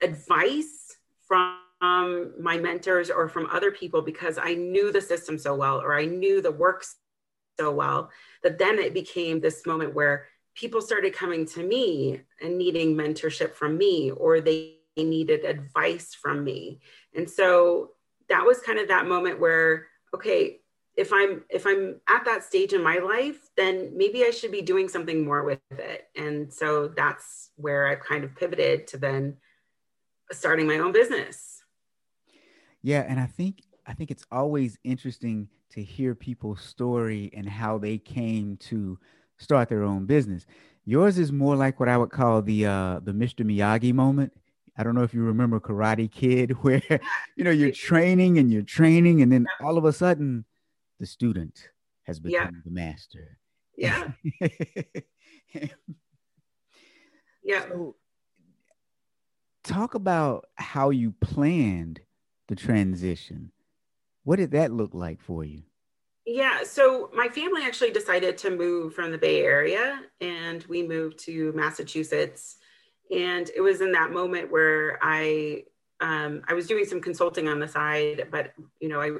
advice 0.01 0.97
from 1.27 2.33
my 2.39 2.57
mentors 2.57 3.09
or 3.09 3.27
from 3.27 3.47
other 3.51 3.71
people 3.71 4.01
because 4.01 4.37
I 4.37 4.53
knew 4.53 4.91
the 4.91 5.01
system 5.01 5.37
so 5.37 5.55
well 5.55 5.79
or 5.79 5.97
I 5.97 6.05
knew 6.05 6.41
the 6.41 6.51
works 6.51 6.95
so 7.59 7.71
well 7.71 8.09
that 8.43 8.59
then 8.59 8.79
it 8.79 8.93
became 8.93 9.39
this 9.39 9.65
moment 9.65 9.93
where 9.93 10.27
people 10.55 10.81
started 10.81 11.13
coming 11.13 11.45
to 11.45 11.63
me 11.63 12.21
and 12.41 12.57
needing 12.57 12.95
mentorship 12.95 13.53
from 13.53 13.77
me 13.77 14.11
or 14.11 14.41
they 14.41 14.75
needed 14.97 15.45
advice 15.45 16.13
from 16.13 16.43
me. 16.43 16.79
And 17.15 17.29
so 17.29 17.91
that 18.27 18.45
was 18.45 18.59
kind 18.59 18.79
of 18.79 18.89
that 18.89 19.07
moment 19.07 19.39
where 19.39 19.87
okay 20.13 20.58
if 20.99 21.11
i'm 21.13 21.43
if 21.49 21.65
i'm 21.65 21.99
at 22.07 22.25
that 22.25 22.43
stage 22.43 22.73
in 22.73 22.83
my 22.83 22.97
life 22.97 23.49
then 23.57 23.91
maybe 23.95 24.23
i 24.23 24.29
should 24.29 24.51
be 24.51 24.61
doing 24.61 24.87
something 24.87 25.25
more 25.25 25.43
with 25.43 25.59
it 25.71 26.07
and 26.15 26.51
so 26.53 26.87
that's 26.87 27.51
where 27.55 27.87
i've 27.87 28.01
kind 28.01 28.23
of 28.23 28.35
pivoted 28.35 28.87
to 28.87 28.97
then 28.97 29.35
starting 30.31 30.67
my 30.67 30.77
own 30.77 30.91
business 30.91 31.63
yeah 32.81 33.05
and 33.07 33.19
i 33.19 33.25
think 33.25 33.63
i 33.87 33.93
think 33.93 34.11
it's 34.11 34.25
always 34.31 34.77
interesting 34.83 35.47
to 35.71 35.83
hear 35.83 36.15
people's 36.15 36.61
story 36.61 37.31
and 37.35 37.47
how 37.47 37.77
they 37.77 37.97
came 37.97 38.57
to 38.57 38.97
start 39.37 39.69
their 39.69 39.83
own 39.83 40.05
business. 40.05 40.45
Yours 40.85 41.17
is 41.17 41.31
more 41.31 41.55
like 41.55 41.79
what 41.79 41.89
I 41.89 41.97
would 41.97 42.11
call 42.11 42.41
the 42.41 42.65
uh, 42.65 42.99
the 43.03 43.11
Mr. 43.11 43.45
Miyagi 43.45 43.93
moment. 43.93 44.33
I 44.77 44.83
don't 44.83 44.95
know 44.95 45.03
if 45.03 45.13
you 45.13 45.21
remember 45.23 45.59
Karate 45.59 46.11
Kid, 46.11 46.51
where 46.63 46.81
you 47.35 47.43
know 47.43 47.51
you're 47.51 47.71
training 47.89 48.37
and 48.37 48.51
you're 48.51 48.61
training, 48.61 49.21
and 49.21 49.31
then 49.31 49.47
all 49.61 49.77
of 49.77 49.85
a 49.85 49.93
sudden, 49.93 50.45
the 50.99 51.05
student 51.05 51.69
has 52.03 52.19
become 52.19 52.53
yeah. 52.53 52.61
the 52.65 52.71
master. 52.71 53.37
Yeah. 53.77 54.11
yeah. 57.43 57.61
So, 57.69 57.95
talk 59.63 59.93
about 59.93 60.45
how 60.55 60.89
you 60.89 61.13
planned 61.21 62.01
the 62.47 62.55
transition. 62.55 63.51
What 64.23 64.37
did 64.37 64.51
that 64.51 64.71
look 64.71 64.93
like 64.93 65.21
for 65.21 65.43
you? 65.43 65.63
Yeah, 66.25 66.63
so 66.63 67.09
my 67.13 67.27
family 67.27 67.63
actually 67.63 67.91
decided 67.91 68.37
to 68.39 68.51
move 68.51 68.93
from 68.93 69.11
the 69.11 69.17
Bay 69.17 69.41
Area 69.41 70.01
and 70.21 70.63
we 70.65 70.85
moved 70.85 71.17
to 71.25 71.51
Massachusetts. 71.53 72.57
And 73.09 73.49
it 73.55 73.61
was 73.61 73.81
in 73.81 73.91
that 73.93 74.11
moment 74.11 74.51
where 74.51 74.99
I 75.01 75.63
um, 76.01 76.43
I 76.47 76.53
was 76.53 76.67
doing 76.67 76.85
some 76.85 77.01
consulting 77.01 77.47
on 77.47 77.59
the 77.59 77.67
side, 77.67 78.27
but 78.31 78.53
you 78.79 78.89
know, 78.89 79.01
I 79.01 79.11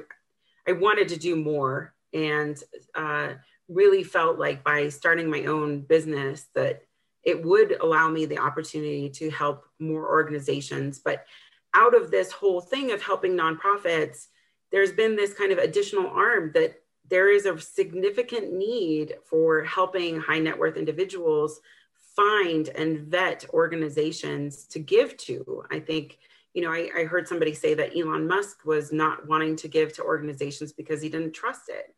I 0.66 0.72
wanted 0.72 1.08
to 1.08 1.18
do 1.18 1.36
more 1.36 1.94
and 2.12 2.62
uh, 2.94 3.34
really 3.68 4.02
felt 4.02 4.38
like 4.38 4.64
by 4.64 4.88
starting 4.88 5.30
my 5.30 5.44
own 5.44 5.80
business 5.80 6.46
that 6.54 6.82
it 7.22 7.44
would 7.44 7.80
allow 7.80 8.08
me 8.08 8.24
the 8.24 8.38
opportunity 8.38 9.08
to 9.10 9.30
help 9.30 9.64
more 9.78 10.08
organizations. 10.08 10.98
But 10.98 11.24
out 11.74 11.94
of 11.94 12.10
this 12.10 12.32
whole 12.32 12.60
thing 12.60 12.92
of 12.92 13.02
helping 13.02 13.36
nonprofits, 13.36 14.26
there's 14.72 14.92
been 14.92 15.16
this 15.16 15.34
kind 15.34 15.52
of 15.52 15.58
additional 15.58 16.08
arm 16.08 16.52
that 16.54 16.82
there 17.08 17.30
is 17.30 17.46
a 17.46 17.60
significant 17.60 18.52
need 18.52 19.14
for 19.24 19.62
helping 19.64 20.20
high 20.20 20.38
net 20.38 20.58
worth 20.58 20.76
individuals 20.76 21.60
find 22.16 22.68
and 22.70 23.00
vet 23.00 23.44
organizations 23.50 24.64
to 24.66 24.78
give 24.78 25.16
to. 25.16 25.64
I 25.70 25.80
think, 25.80 26.18
you 26.54 26.62
know, 26.62 26.72
I, 26.72 26.90
I, 26.96 27.04
heard 27.04 27.28
somebody 27.28 27.54
say 27.54 27.74
that 27.74 27.96
Elon 27.96 28.26
Musk 28.26 28.64
was 28.64 28.92
not 28.92 29.28
wanting 29.28 29.56
to 29.56 29.68
give 29.68 29.92
to 29.94 30.02
organizations 30.02 30.72
because 30.72 31.00
he 31.00 31.08
didn't 31.08 31.32
trust 31.32 31.68
it. 31.68 31.94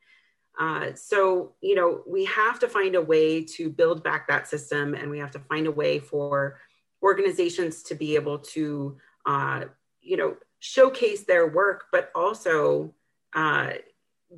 Uh, 0.58 0.92
so, 0.94 1.52
you 1.62 1.74
know, 1.74 2.02
we 2.06 2.26
have 2.26 2.58
to 2.58 2.68
find 2.68 2.94
a 2.94 3.00
way 3.00 3.42
to 3.42 3.70
build 3.70 4.04
back 4.04 4.28
that 4.28 4.46
system 4.46 4.94
and 4.94 5.10
we 5.10 5.18
have 5.18 5.30
to 5.30 5.38
find 5.38 5.66
a 5.66 5.70
way 5.70 5.98
for 5.98 6.58
organizations 7.02 7.82
to 7.84 7.94
be 7.94 8.14
able 8.14 8.38
to, 8.38 8.98
uh, 9.24 9.64
you 10.02 10.16
know, 10.16 10.36
showcase 10.58 11.24
their 11.24 11.48
work, 11.48 11.86
but 11.90 12.10
also, 12.14 12.92
uh, 13.34 13.70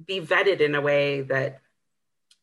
be 0.07 0.21
vetted 0.21 0.61
in 0.61 0.75
a 0.75 0.81
way 0.81 1.23
that 1.23 1.61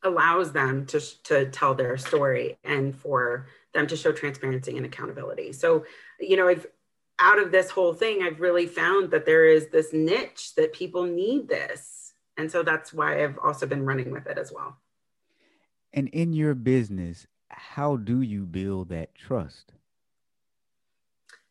allows 0.03 0.51
them 0.51 0.86
to, 0.88 0.99
to 1.23 1.49
tell 1.51 1.73
their 1.73 1.97
story 1.97 2.57
and 2.63 2.95
for 2.95 3.47
them 3.73 3.88
to 3.88 3.95
show 3.95 4.12
transparency 4.12 4.75
and 4.75 4.86
accountability. 4.86 5.53
So, 5.53 5.86
you 6.19 6.38
know, 6.38 6.47
I've 6.47 6.65
out 7.21 7.39
of 7.39 7.51
this 7.51 7.69
whole 7.69 7.93
thing, 7.93 8.23
I've 8.23 8.41
really 8.41 8.67
found 8.67 9.12
that 9.12 9.25
there 9.25 9.45
is 9.45 9.67
this 9.67 9.93
niche 9.93 10.55
that 10.55 10.73
people 10.73 11.03
need 11.03 11.47
this. 11.47 12.13
And 12.38 12.51
so 12.51 12.63
that's 12.63 12.93
why 12.93 13.23
I've 13.23 13.38
also 13.38 13.65
been 13.65 13.86
running 13.86 14.12
with 14.12 14.27
it 14.27 14.38
as 14.38 14.51
well. 14.51 14.77
And 15.93 16.07
in 16.10 16.34
your 16.34 16.55
business, 16.55 17.27
how 17.49 17.97
do 17.97 18.21
you 18.21 18.45
build 18.45 18.89
that 18.89 19.13
trust? 19.13 19.73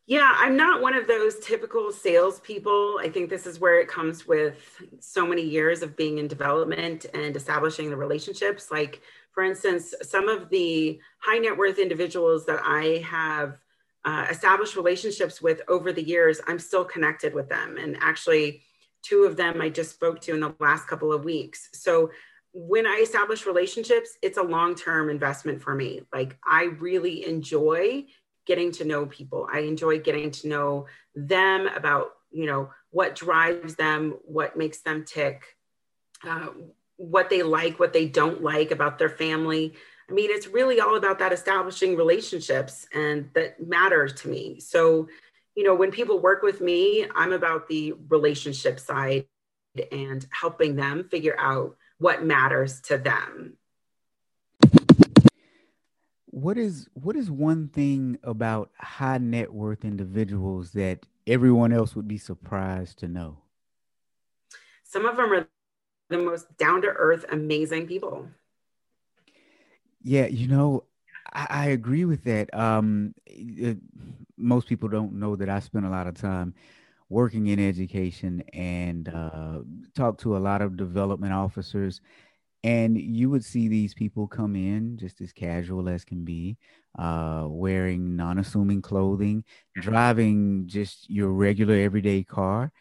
Yeah, 0.06 0.34
I'm 0.38 0.56
not 0.56 0.82
one 0.82 0.94
of 0.94 1.06
those 1.06 1.38
typical 1.38 1.92
salespeople. 1.92 2.98
I 3.00 3.08
think 3.08 3.30
this 3.30 3.46
is 3.46 3.60
where 3.60 3.78
it 3.78 3.86
comes 3.86 4.26
with 4.26 4.82
so 4.98 5.24
many 5.24 5.42
years 5.42 5.82
of 5.82 5.96
being 5.96 6.18
in 6.18 6.26
development 6.26 7.06
and 7.14 7.36
establishing 7.36 7.90
the 7.90 7.96
relationships. 7.96 8.72
Like, 8.72 9.02
for 9.30 9.44
instance, 9.44 9.94
some 10.02 10.28
of 10.28 10.50
the 10.50 10.98
high 11.18 11.38
net 11.38 11.56
worth 11.56 11.78
individuals 11.78 12.44
that 12.46 12.60
I 12.64 13.04
have 13.06 13.58
uh, 14.04 14.26
established 14.30 14.76
relationships 14.76 15.42
with 15.42 15.60
over 15.68 15.92
the 15.92 16.02
years, 16.02 16.40
I'm 16.46 16.58
still 16.58 16.84
connected 16.84 17.34
with 17.34 17.48
them. 17.48 17.76
And 17.76 17.96
actually, 18.00 18.62
two 19.02 19.24
of 19.24 19.36
them 19.36 19.60
I 19.60 19.68
just 19.68 19.90
spoke 19.90 20.20
to 20.22 20.34
in 20.34 20.40
the 20.40 20.54
last 20.58 20.86
couple 20.86 21.12
of 21.12 21.24
weeks. 21.24 21.68
So, 21.72 22.10
when 22.52 22.84
I 22.84 23.00
establish 23.02 23.46
relationships, 23.46 24.18
it's 24.22 24.38
a 24.38 24.42
long 24.42 24.74
term 24.74 25.08
investment 25.08 25.62
for 25.62 25.74
me. 25.74 26.02
Like, 26.12 26.36
I 26.44 26.64
really 26.64 27.26
enjoy 27.26 28.06
getting 28.46 28.72
to 28.72 28.84
know 28.84 29.06
people. 29.06 29.46
I 29.52 29.60
enjoy 29.60 30.00
getting 30.00 30.30
to 30.32 30.48
know 30.48 30.86
them 31.14 31.68
about, 31.68 32.10
you 32.32 32.46
know, 32.46 32.70
what 32.90 33.14
drives 33.14 33.76
them, 33.76 34.16
what 34.24 34.56
makes 34.56 34.80
them 34.80 35.04
tick, 35.04 35.44
uh, 36.26 36.48
what 36.96 37.30
they 37.30 37.42
like, 37.42 37.78
what 37.78 37.92
they 37.92 38.06
don't 38.06 38.42
like 38.42 38.72
about 38.72 38.98
their 38.98 39.08
family. 39.08 39.74
I 40.10 40.12
mean, 40.12 40.30
it's 40.30 40.48
really 40.48 40.80
all 40.80 40.96
about 40.96 41.20
that 41.20 41.32
establishing 41.32 41.96
relationships 41.96 42.86
and 42.92 43.30
that 43.34 43.64
matters 43.64 44.12
to 44.14 44.28
me. 44.28 44.58
So, 44.58 45.08
you 45.54 45.62
know, 45.62 45.74
when 45.74 45.92
people 45.92 46.18
work 46.18 46.42
with 46.42 46.60
me, 46.60 47.06
I'm 47.14 47.32
about 47.32 47.68
the 47.68 47.94
relationship 48.08 48.80
side 48.80 49.26
and 49.92 50.26
helping 50.32 50.74
them 50.74 51.08
figure 51.08 51.36
out 51.38 51.76
what 51.98 52.24
matters 52.24 52.80
to 52.82 52.98
them 52.98 53.56
what 56.40 56.56
is 56.56 56.88
what 56.94 57.16
is 57.16 57.30
one 57.30 57.68
thing 57.68 58.18
about 58.22 58.70
high 58.78 59.18
net 59.18 59.52
worth 59.52 59.84
individuals 59.84 60.72
that 60.72 61.04
everyone 61.26 61.72
else 61.72 61.94
would 61.94 62.08
be 62.08 62.18
surprised 62.18 62.98
to 62.98 63.08
know? 63.08 63.38
Some 64.84 65.06
of 65.06 65.16
them 65.16 65.32
are 65.32 65.48
the 66.08 66.18
most 66.18 66.56
down 66.56 66.82
to 66.82 66.88
earth, 66.88 67.24
amazing 67.30 67.86
people. 67.86 68.28
Yeah, 70.02 70.26
you 70.26 70.48
know, 70.48 70.84
I, 71.32 71.46
I 71.50 71.66
agree 71.66 72.04
with 72.04 72.24
that. 72.24 72.52
Um, 72.54 73.14
it, 73.26 73.78
most 74.36 74.68
people 74.68 74.88
don't 74.88 75.14
know 75.14 75.36
that 75.36 75.48
I 75.48 75.60
spend 75.60 75.86
a 75.86 75.90
lot 75.90 76.06
of 76.06 76.14
time 76.14 76.54
working 77.10 77.48
in 77.48 77.60
education 77.60 78.42
and 78.54 79.08
uh, 79.08 79.60
talk 79.94 80.18
to 80.18 80.36
a 80.36 80.40
lot 80.40 80.62
of 80.62 80.76
development 80.76 81.32
officers 81.34 82.00
and 82.64 82.98
you 82.98 83.30
would 83.30 83.44
see 83.44 83.68
these 83.68 83.94
people 83.94 84.26
come 84.26 84.56
in 84.56 84.98
just 84.98 85.20
as 85.20 85.32
casual 85.32 85.88
as 85.88 86.04
can 86.04 86.24
be 86.24 86.56
uh, 86.98 87.46
wearing 87.48 88.16
non-assuming 88.16 88.82
clothing 88.82 89.44
driving 89.76 90.64
just 90.66 91.08
your 91.10 91.30
regular 91.30 91.74
everyday 91.76 92.22
car 92.24 92.72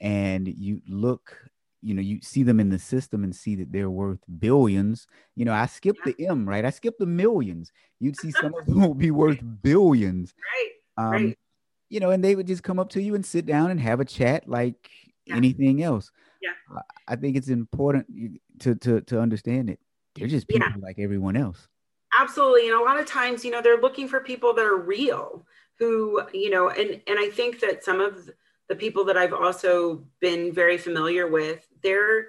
and 0.00 0.48
you 0.48 0.80
look 0.88 1.36
you 1.82 1.94
know 1.94 2.02
you 2.02 2.20
see 2.22 2.42
them 2.42 2.60
in 2.60 2.70
the 2.70 2.78
system 2.78 3.22
and 3.22 3.34
see 3.34 3.54
that 3.54 3.70
they're 3.70 3.90
worth 3.90 4.18
billions 4.38 5.06
you 5.36 5.44
know 5.44 5.52
i 5.52 5.66
skipped 5.66 6.04
the 6.04 6.14
m 6.26 6.48
right 6.48 6.64
i 6.64 6.70
skipped 6.70 6.98
the 6.98 7.06
millions 7.06 7.70
you'd 8.00 8.16
see 8.16 8.32
some 8.32 8.52
of 8.54 8.66
them 8.66 8.80
will 8.80 8.94
be 8.94 9.10
worth 9.10 9.38
billions 9.62 10.34
right 10.54 11.04
um, 11.04 11.12
right 11.12 11.38
you 11.88 12.00
know, 12.00 12.10
and 12.10 12.22
they 12.22 12.34
would 12.34 12.46
just 12.46 12.62
come 12.62 12.78
up 12.78 12.90
to 12.90 13.02
you 13.02 13.14
and 13.14 13.24
sit 13.24 13.46
down 13.46 13.70
and 13.70 13.80
have 13.80 14.00
a 14.00 14.04
chat 14.04 14.48
like 14.48 14.90
yeah. 15.26 15.36
anything 15.36 15.82
else. 15.82 16.10
Yeah. 16.42 16.80
I 17.06 17.16
think 17.16 17.36
it's 17.36 17.48
important 17.48 18.06
to 18.60 18.74
to 18.76 19.00
to 19.02 19.20
understand 19.20 19.70
it. 19.70 19.80
They're 20.14 20.28
just 20.28 20.48
people 20.48 20.68
yeah. 20.68 20.76
like 20.80 20.98
everyone 20.98 21.36
else. 21.36 21.68
Absolutely. 22.18 22.68
And 22.68 22.78
a 22.78 22.82
lot 22.82 22.98
of 22.98 23.06
times, 23.06 23.44
you 23.44 23.50
know, 23.50 23.60
they're 23.60 23.80
looking 23.80 24.08
for 24.08 24.20
people 24.20 24.54
that 24.54 24.64
are 24.64 24.76
real 24.76 25.46
who, 25.78 26.22
you 26.32 26.50
know, 26.50 26.68
and 26.68 27.00
and 27.06 27.18
I 27.18 27.30
think 27.30 27.60
that 27.60 27.84
some 27.84 28.00
of 28.00 28.30
the 28.68 28.76
people 28.76 29.04
that 29.06 29.16
I've 29.16 29.32
also 29.32 30.04
been 30.20 30.52
very 30.52 30.76
familiar 30.76 31.26
with, 31.26 31.66
they're 31.82 32.26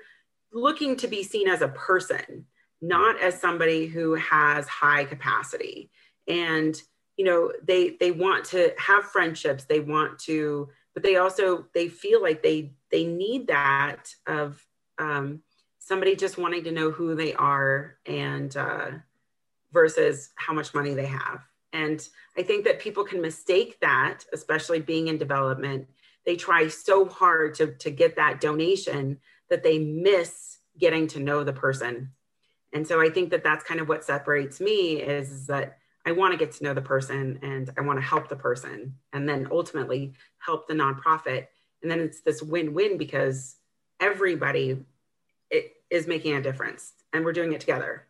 looking 0.52 0.96
to 0.98 1.08
be 1.08 1.24
seen 1.24 1.48
as 1.48 1.62
a 1.62 1.68
person, 1.70 2.46
not 2.82 3.22
as 3.22 3.40
somebody 3.40 3.88
who 3.88 4.16
has 4.16 4.68
high 4.68 5.06
capacity. 5.06 5.92
And 6.28 6.80
you 7.18 7.26
know, 7.26 7.52
they 7.64 7.98
they 8.00 8.12
want 8.12 8.46
to 8.46 8.74
have 8.78 9.04
friendships, 9.04 9.66
they 9.66 9.82
want 9.82 10.20
to, 10.20 10.70
but 10.94 11.04
they 11.04 11.18
also 11.18 11.66
they 11.74 11.90
feel 11.90 12.22
like 12.22 12.42
they 12.42 12.72
they 12.92 13.06
need 13.06 13.48
that 13.48 14.14
of 14.26 14.66
um, 14.98 15.42
somebody 15.80 16.16
just 16.16 16.38
wanting 16.38 16.64
to 16.64 16.72
know 16.72 16.92
who 16.92 17.16
they 17.16 17.34
are 17.34 17.98
and 18.06 18.56
uh, 18.56 18.92
versus 19.74 20.30
how 20.36 20.54
much 20.54 20.74
money 20.74 20.94
they 20.94 21.06
have. 21.06 21.42
And 21.74 22.08
I 22.38 22.44
think 22.44 22.66
that 22.66 22.80
people 22.80 23.04
can 23.04 23.22
mistake 23.22 23.80
that, 23.82 24.26
especially 24.34 24.80
being 24.80 25.08
in 25.08 25.18
development. 25.18 25.88
They 26.26 26.36
try 26.36 26.68
so 26.68 27.06
hard 27.06 27.56
to, 27.56 27.74
to 27.74 27.92
get 27.92 28.16
that 28.16 28.42
donation 28.42 29.20
that 29.50 29.64
they 29.64 29.80
miss 29.80 30.58
getting 30.78 31.08
to 31.08 31.20
know 31.20 31.44
the 31.44 31.54
person. 31.54 32.12
And 32.74 32.88
so 32.88 33.02
I 33.02 33.10
think 33.10 33.32
that 33.32 33.44
that's 33.44 33.64
kind 33.64 33.80
of 33.80 33.90
what 33.90 34.04
separates 34.04 34.60
me 34.60 35.02
is, 35.02 35.32
is 35.32 35.48
that 35.48 35.80
I 36.06 36.12
want 36.12 36.34
to 36.34 36.38
get 36.38 36.54
to 36.54 36.64
know 36.64 36.74
the 36.74 36.82
person 36.82 37.40
and 37.42 37.72
I 37.78 37.82
want 37.82 38.00
to 38.00 38.06
help 38.06 38.30
the 38.30 38.36
person 38.36 38.96
and 39.12 39.28
then 39.28 39.48
ultimately 39.52 40.14
help 40.38 40.68
the 40.68 40.74
nonprofit. 40.74 41.48
And 41.82 41.90
then 41.90 42.00
it's 42.00 42.22
this 42.22 42.42
win 42.42 42.74
win 42.74 42.98
because 42.98 43.56
everybody 44.00 44.86
is 45.90 46.08
making 46.08 46.36
a 46.36 46.42
difference 46.42 46.94
and 47.14 47.26
we're 47.26 47.34
doing 47.34 47.54
it 47.54 47.60
together. 47.60 48.06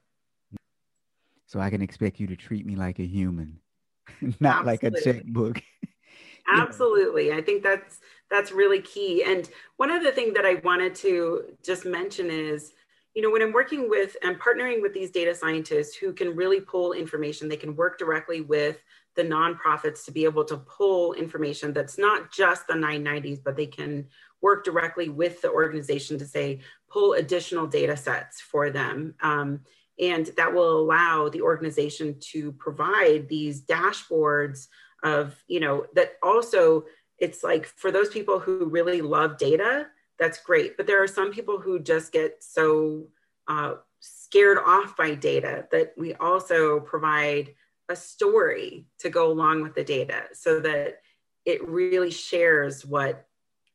So 1.45 1.59
I 1.59 1.69
can 1.69 1.81
expect 1.81 2.19
you 2.19 2.27
to 2.27 2.35
treat 2.35 2.65
me 2.65 2.75
like 2.75 2.99
a 2.99 3.05
human, 3.05 3.59
not 4.39 4.67
Absolutely. 4.67 4.71
like 4.71 4.83
a 4.83 5.01
checkbook. 5.01 5.61
Absolutely. 6.47 7.31
I 7.31 7.41
think 7.41 7.63
that's 7.63 7.99
that's 8.29 8.51
really 8.51 8.81
key. 8.81 9.23
And 9.23 9.49
one 9.77 9.91
other 9.91 10.11
thing 10.11 10.33
that 10.33 10.45
I 10.45 10.55
wanted 10.55 10.95
to 10.95 11.55
just 11.63 11.85
mention 11.85 12.29
is, 12.29 12.73
you 13.15 13.21
know, 13.21 13.31
when 13.31 13.41
I'm 13.41 13.53
working 13.53 13.89
with 13.89 14.15
and 14.23 14.39
partnering 14.39 14.81
with 14.81 14.93
these 14.93 15.11
data 15.11 15.33
scientists 15.33 15.95
who 15.95 16.13
can 16.13 16.35
really 16.35 16.61
pull 16.61 16.93
information, 16.93 17.49
they 17.49 17.57
can 17.57 17.75
work 17.75 17.97
directly 17.97 18.41
with 18.41 18.77
the 19.15 19.23
nonprofits 19.23 20.05
to 20.05 20.11
be 20.11 20.23
able 20.23 20.45
to 20.45 20.57
pull 20.57 21.13
information 21.13 21.73
that's 21.73 21.97
not 21.97 22.31
just 22.31 22.67
the 22.67 22.73
990s, 22.73 23.43
but 23.43 23.55
they 23.55 23.65
can 23.65 24.07
work 24.41 24.63
directly 24.63 25.09
with 25.09 25.41
the 25.41 25.51
organization 25.51 26.17
to 26.19 26.25
say, 26.25 26.59
pull 26.89 27.13
additional 27.13 27.67
data 27.67 27.97
sets 27.97 28.39
for 28.39 28.69
them. 28.69 29.15
Um, 29.21 29.61
and 29.99 30.27
that 30.37 30.53
will 30.53 30.79
allow 30.79 31.27
the 31.27 31.41
organization 31.41 32.17
to 32.31 32.53
provide 32.53 33.27
these 33.27 33.61
dashboards 33.61 34.67
of, 35.03 35.35
you 35.47 35.59
know, 35.59 35.85
that 35.95 36.13
also 36.23 36.85
it's 37.19 37.43
like 37.43 37.65
for 37.65 37.91
those 37.91 38.09
people 38.09 38.39
who 38.39 38.65
really 38.65 39.01
love 39.01 39.37
data, 39.37 39.87
that's 40.17 40.41
great. 40.41 40.77
But 40.77 40.87
there 40.87 41.01
are 41.01 41.07
some 41.07 41.31
people 41.31 41.59
who 41.59 41.79
just 41.79 42.11
get 42.11 42.43
so 42.43 43.07
uh, 43.47 43.75
scared 43.99 44.57
off 44.65 44.95
by 44.95 45.15
data 45.15 45.67
that 45.71 45.93
we 45.97 46.13
also 46.15 46.79
provide 46.79 47.53
a 47.89 47.95
story 47.95 48.85
to 48.99 49.09
go 49.09 49.31
along 49.31 49.63
with 49.63 49.75
the 49.75 49.83
data 49.83 50.23
so 50.33 50.59
that 50.59 50.99
it 51.45 51.67
really 51.67 52.11
shares 52.11 52.85
what, 52.85 53.25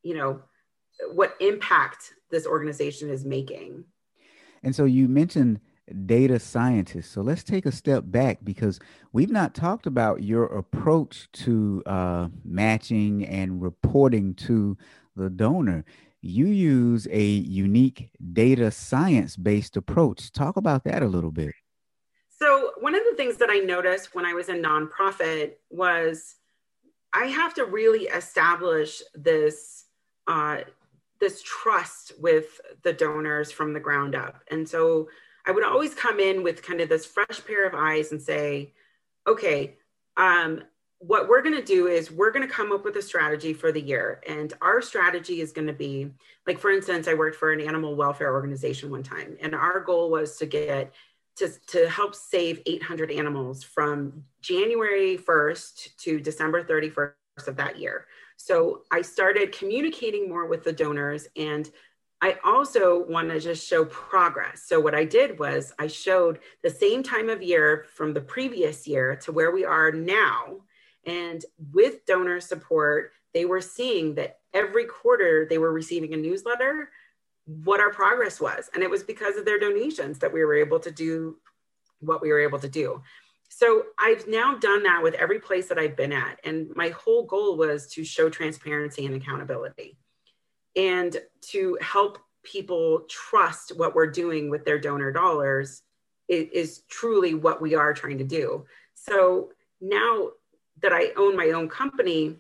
you 0.02 0.14
know, 0.14 0.40
what 1.12 1.34
impact 1.40 2.12
this 2.30 2.46
organization 2.46 3.10
is 3.10 3.24
making. 3.24 3.84
And 4.62 4.74
so 4.74 4.84
you 4.84 5.08
mentioned 5.08 5.60
data 6.06 6.38
scientists. 6.38 7.10
So 7.10 7.20
let's 7.20 7.42
take 7.42 7.66
a 7.66 7.72
step 7.72 8.04
back 8.06 8.38
because 8.42 8.80
we've 9.12 9.30
not 9.30 9.54
talked 9.54 9.86
about 9.86 10.22
your 10.22 10.44
approach 10.46 11.28
to 11.32 11.82
uh, 11.86 12.28
matching 12.44 13.24
and 13.26 13.60
reporting 13.60 14.34
to 14.34 14.76
the 15.16 15.30
donor. 15.30 15.84
You 16.22 16.46
use 16.46 17.06
a 17.10 17.22
unique 17.22 18.10
data 18.32 18.70
science 18.70 19.36
based 19.36 19.76
approach. 19.76 20.32
Talk 20.32 20.56
about 20.56 20.84
that 20.84 21.02
a 21.02 21.08
little 21.08 21.30
bit. 21.30 21.52
So, 22.30 22.72
one 22.80 22.94
of 22.94 23.02
the 23.08 23.16
things 23.16 23.36
that 23.36 23.50
I 23.50 23.58
noticed 23.58 24.14
when 24.14 24.24
I 24.24 24.34
was 24.34 24.48
a 24.48 24.54
nonprofit 24.54 25.52
was 25.70 26.36
I 27.12 27.26
have 27.26 27.54
to 27.54 27.64
really 27.64 28.04
establish 28.04 29.02
this 29.14 29.84
uh, 30.26 30.62
this 31.20 31.42
trust 31.42 32.12
with 32.18 32.60
the 32.82 32.92
donors 32.92 33.52
from 33.52 33.72
the 33.72 33.80
ground 33.80 34.14
up. 34.14 34.42
And 34.50 34.68
so 34.68 35.08
I 35.46 35.52
would 35.52 35.64
always 35.64 35.94
come 35.94 36.20
in 36.20 36.42
with 36.42 36.62
kind 36.62 36.80
of 36.80 36.88
this 36.88 37.06
fresh 37.06 37.44
pair 37.46 37.66
of 37.66 37.74
eyes 37.74 38.12
and 38.12 38.20
say, 38.20 38.72
okay, 39.26 39.76
um, 40.16 40.62
what 40.98 41.28
we're 41.28 41.42
going 41.42 41.54
to 41.54 41.62
do 41.62 41.86
is 41.86 42.10
we're 42.10 42.30
going 42.30 42.46
to 42.46 42.52
come 42.52 42.72
up 42.72 42.84
with 42.84 42.96
a 42.96 43.02
strategy 43.02 43.52
for 43.52 43.70
the 43.70 43.80
year. 43.80 44.22
And 44.26 44.52
our 44.62 44.80
strategy 44.80 45.40
is 45.42 45.52
going 45.52 45.66
to 45.66 45.74
be 45.74 46.10
like, 46.46 46.58
for 46.58 46.70
instance, 46.70 47.08
I 47.08 47.14
worked 47.14 47.36
for 47.36 47.52
an 47.52 47.60
animal 47.60 47.94
welfare 47.94 48.32
organization 48.32 48.90
one 48.90 49.02
time, 49.02 49.36
and 49.40 49.54
our 49.54 49.80
goal 49.80 50.10
was 50.10 50.36
to 50.38 50.46
get 50.46 50.94
to, 51.36 51.50
to 51.66 51.88
help 51.90 52.14
save 52.14 52.62
800 52.64 53.10
animals 53.10 53.64
from 53.64 54.24
January 54.40 55.18
1st 55.18 55.96
to 55.96 56.20
December 56.20 56.62
31st 56.62 57.12
of 57.48 57.56
that 57.56 57.78
year. 57.78 58.06
So 58.36 58.82
I 58.92 59.02
started 59.02 59.52
communicating 59.52 60.28
more 60.28 60.46
with 60.46 60.62
the 60.62 60.72
donors 60.72 61.26
and 61.36 61.68
I 62.20 62.38
also 62.44 63.04
want 63.06 63.28
to 63.28 63.40
just 63.40 63.68
show 63.68 63.84
progress. 63.84 64.62
So 64.66 64.80
what 64.80 64.94
I 64.94 65.04
did 65.04 65.38
was 65.38 65.72
I 65.78 65.88
showed 65.88 66.38
the 66.62 66.70
same 66.70 67.02
time 67.02 67.28
of 67.28 67.42
year 67.42 67.86
from 67.94 68.14
the 68.14 68.20
previous 68.20 68.86
year 68.86 69.16
to 69.16 69.32
where 69.32 69.50
we 69.50 69.64
are 69.64 69.92
now. 69.92 70.62
And 71.04 71.44
with 71.72 72.06
donor 72.06 72.40
support, 72.40 73.12
they 73.34 73.44
were 73.44 73.60
seeing 73.60 74.14
that 74.14 74.38
every 74.54 74.86
quarter 74.86 75.46
they 75.48 75.58
were 75.58 75.72
receiving 75.72 76.14
a 76.14 76.16
newsletter 76.16 76.88
what 77.46 77.80
our 77.80 77.90
progress 77.90 78.40
was. 78.40 78.70
And 78.72 78.82
it 78.82 78.88
was 78.88 79.02
because 79.02 79.36
of 79.36 79.44
their 79.44 79.58
donations 79.58 80.18
that 80.20 80.32
we 80.32 80.44
were 80.44 80.54
able 80.54 80.80
to 80.80 80.90
do 80.90 81.36
what 82.00 82.22
we 82.22 82.30
were 82.30 82.40
able 82.40 82.58
to 82.60 82.68
do. 82.68 83.02
So 83.50 83.84
I've 83.98 84.26
now 84.26 84.56
done 84.56 84.82
that 84.84 85.02
with 85.02 85.14
every 85.14 85.40
place 85.40 85.68
that 85.68 85.78
I've 85.78 85.96
been 85.96 86.12
at. 86.12 86.40
And 86.44 86.74
my 86.74 86.88
whole 86.88 87.24
goal 87.24 87.56
was 87.56 87.86
to 87.88 88.04
show 88.04 88.30
transparency 88.30 89.04
and 89.04 89.14
accountability 89.14 89.98
and 90.76 91.16
to 91.40 91.78
help 91.80 92.18
people 92.42 93.04
trust 93.08 93.72
what 93.76 93.94
we're 93.94 94.10
doing 94.10 94.50
with 94.50 94.64
their 94.64 94.78
donor 94.78 95.10
dollars 95.12 95.82
is, 96.28 96.48
is 96.52 96.82
truly 96.88 97.34
what 97.34 97.60
we 97.60 97.74
are 97.74 97.94
trying 97.94 98.18
to 98.18 98.24
do. 98.24 98.64
So 98.94 99.50
now 99.80 100.30
that 100.82 100.92
I 100.92 101.12
own 101.16 101.36
my 101.36 101.50
own 101.50 101.68
company, 101.68 102.36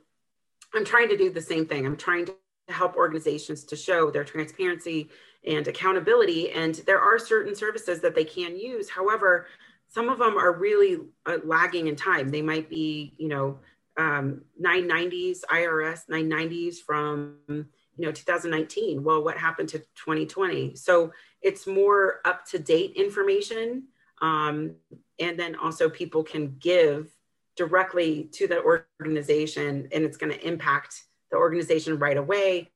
I'm 0.74 0.84
trying 0.84 1.08
to 1.08 1.16
do 1.16 1.30
the 1.30 1.40
same 1.40 1.66
thing. 1.66 1.86
I'm 1.86 1.96
trying 1.96 2.26
to 2.26 2.34
help 2.68 2.96
organizations 2.96 3.64
to 3.64 3.76
show 3.76 4.10
their 4.10 4.24
transparency 4.24 5.08
and 5.46 5.66
accountability. 5.68 6.50
And 6.50 6.74
there 6.86 7.00
are 7.00 7.18
certain 7.18 7.54
services 7.54 8.00
that 8.00 8.14
they 8.14 8.24
can 8.24 8.56
use. 8.56 8.88
However, 8.88 9.46
some 9.88 10.08
of 10.08 10.18
them 10.18 10.36
are 10.36 10.52
really 10.52 10.98
uh, 11.26 11.38
lagging 11.44 11.86
in 11.86 11.96
time. 11.96 12.30
They 12.30 12.42
might 12.42 12.68
be, 12.68 13.14
you 13.18 13.28
know, 13.28 13.58
um, 13.96 14.42
990s, 14.60 15.40
IRS 15.50 16.08
990s 16.10 16.76
from, 16.78 17.68
you 17.96 18.06
know, 18.06 18.12
2019. 18.12 19.02
Well, 19.02 19.22
what 19.22 19.36
happened 19.36 19.68
to 19.70 19.78
2020? 19.78 20.76
So 20.76 21.12
it's 21.42 21.66
more 21.66 22.20
up 22.24 22.46
to 22.46 22.58
date 22.58 22.92
information. 22.96 23.84
Um, 24.20 24.76
and 25.18 25.38
then 25.38 25.54
also 25.56 25.88
people 25.88 26.22
can 26.22 26.56
give 26.58 27.10
directly 27.56 28.28
to 28.32 28.48
the 28.48 28.62
organization 28.62 29.88
and 29.92 30.04
it's 30.04 30.16
going 30.16 30.32
to 30.32 30.46
impact 30.46 31.04
the 31.30 31.36
organization 31.36 31.98
right 31.98 32.16
away 32.16 32.70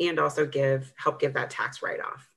and 0.00 0.18
also 0.18 0.46
give 0.46 0.92
help 0.96 1.20
give 1.20 1.34
that 1.34 1.50
tax 1.50 1.82
write 1.82 2.00
off. 2.00 2.28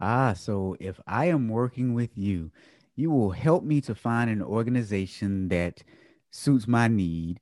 Ah, 0.00 0.32
so 0.32 0.76
if 0.80 0.98
I 1.06 1.26
am 1.26 1.48
working 1.48 1.92
with 1.94 2.16
you, 2.16 2.50
you 2.96 3.10
will 3.10 3.30
help 3.30 3.64
me 3.64 3.80
to 3.82 3.94
find 3.94 4.30
an 4.30 4.42
organization 4.42 5.48
that 5.48 5.82
suits 6.30 6.66
my 6.66 6.88
need. 6.88 7.40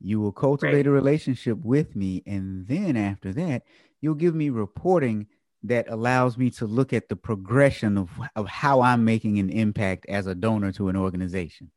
You 0.00 0.20
will 0.20 0.32
cultivate 0.32 0.74
right. 0.74 0.86
a 0.86 0.90
relationship 0.90 1.58
with 1.58 1.96
me. 1.96 2.22
And 2.26 2.66
then 2.66 2.96
after 2.96 3.32
that, 3.32 3.64
you'll 4.00 4.14
give 4.14 4.34
me 4.34 4.50
reporting 4.50 5.26
that 5.64 5.88
allows 5.88 6.38
me 6.38 6.50
to 6.50 6.66
look 6.66 6.92
at 6.92 7.08
the 7.08 7.16
progression 7.16 7.98
of, 7.98 8.10
of 8.36 8.48
how 8.48 8.80
I'm 8.80 9.04
making 9.04 9.38
an 9.38 9.50
impact 9.50 10.06
as 10.08 10.26
a 10.26 10.34
donor 10.34 10.70
to 10.72 10.88
an 10.88 10.96
organization. 10.96 11.70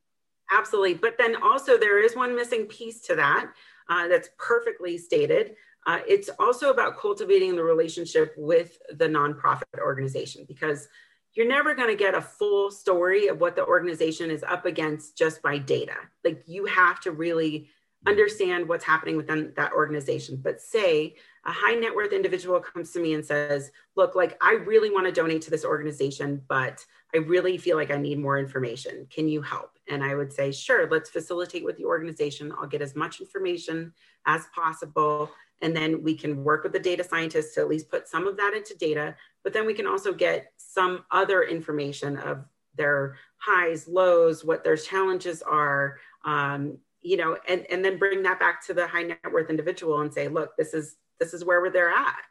Absolutely. 0.56 0.96
But 0.96 1.18
then 1.18 1.36
also, 1.42 1.78
there 1.78 2.04
is 2.04 2.16
one 2.16 2.36
missing 2.36 2.66
piece 2.66 3.02
to 3.02 3.16
that 3.16 3.52
uh, 3.90 4.08
that's 4.08 4.30
perfectly 4.38 4.98
stated. 4.98 5.56
Uh, 5.88 6.00
it's 6.08 6.30
also 6.38 6.70
about 6.70 7.00
cultivating 7.00 7.56
the 7.56 7.64
relationship 7.64 8.36
with 8.38 8.78
the 8.98 9.08
nonprofit 9.08 9.64
organization 9.80 10.46
because 10.48 10.88
you're 11.34 11.48
never 11.48 11.74
going 11.74 11.88
to 11.88 11.96
get 11.96 12.14
a 12.14 12.22
full 12.22 12.70
story 12.70 13.28
of 13.28 13.40
what 13.40 13.56
the 13.56 13.66
organization 13.66 14.30
is 14.30 14.44
up 14.44 14.66
against 14.66 15.18
just 15.18 15.42
by 15.42 15.58
data. 15.58 15.96
Like 16.24 16.44
you 16.46 16.66
have 16.66 17.00
to 17.02 17.12
really 17.12 17.70
understand 18.08 18.68
what's 18.68 18.84
happening 18.84 19.16
within 19.16 19.54
that 19.56 19.74
organization. 19.74 20.40
But 20.42 20.60
say 20.60 21.16
a 21.46 21.52
high 21.52 21.76
net 21.76 21.96
worth 21.96 22.14
individual 22.14 22.60
comes 22.60 22.92
to 22.92 23.00
me 23.00 23.14
and 23.14 23.26
says, 23.26 23.72
Look, 23.96 24.16
like 24.16 24.38
I 24.42 24.54
really 24.54 24.90
want 24.90 25.06
to 25.06 25.12
donate 25.12 25.42
to 25.44 25.52
this 25.52 25.66
organization, 25.66 26.42
but 26.48 26.86
I 27.14 27.20
really 27.20 27.58
feel 27.58 27.78
like 27.78 27.92
I 27.92 27.98
need 27.98 28.20
more 28.20 28.40
information. 28.40 29.08
Can 29.10 29.28
you 29.28 29.42
help? 29.42 29.78
And 29.88 30.04
I 30.04 30.16
would 30.16 30.34
say, 30.34 30.52
Sure, 30.52 30.90
let's 30.90 31.10
facilitate 31.10 31.64
with 31.64 31.78
the 31.78 31.86
organization. 31.86 32.54
I'll 32.58 32.68
get 32.68 32.82
as 32.82 32.96
much 32.96 33.22
information 33.22 33.94
as 34.26 34.46
possible. 34.54 35.32
And 35.62 35.76
then 35.76 36.02
we 36.02 36.16
can 36.16 36.44
work 36.44 36.64
with 36.64 36.74
the 36.74 36.80
data 36.80 37.04
scientists 37.04 37.54
to 37.54 37.62
at 37.62 37.70
least 37.70 37.90
put 37.90 38.08
some 38.08 38.28
of 38.28 38.36
that 38.38 38.56
into 38.56 38.76
data. 38.76 39.16
But 39.44 39.54
then 39.54 39.68
we 39.68 39.76
can 39.76 39.86
also 39.86 40.12
get 40.12 40.54
some 40.58 41.06
other 41.12 41.44
information 41.44 42.18
of 42.18 42.46
their 42.76 43.18
highs, 43.38 43.88
lows, 43.88 44.44
what 44.44 44.64
their 44.64 44.78
challenges 44.78 45.42
are, 45.42 45.98
um, 46.26 46.78
you 47.02 47.18
know, 47.18 47.38
and, 47.48 47.66
and 47.70 47.84
then 47.84 47.98
bring 47.98 48.24
that 48.24 48.40
back 48.40 48.66
to 48.68 48.74
the 48.74 48.88
high 48.88 49.04
net 49.04 49.20
worth 49.32 49.50
individual 49.50 50.02
and 50.02 50.14
say, 50.14 50.28
look, 50.28 50.56
this 50.58 50.74
is 50.74 50.96
this 51.20 51.34
is 51.34 51.46
where 51.46 51.70
they're 51.70 51.90
at. 51.90 52.22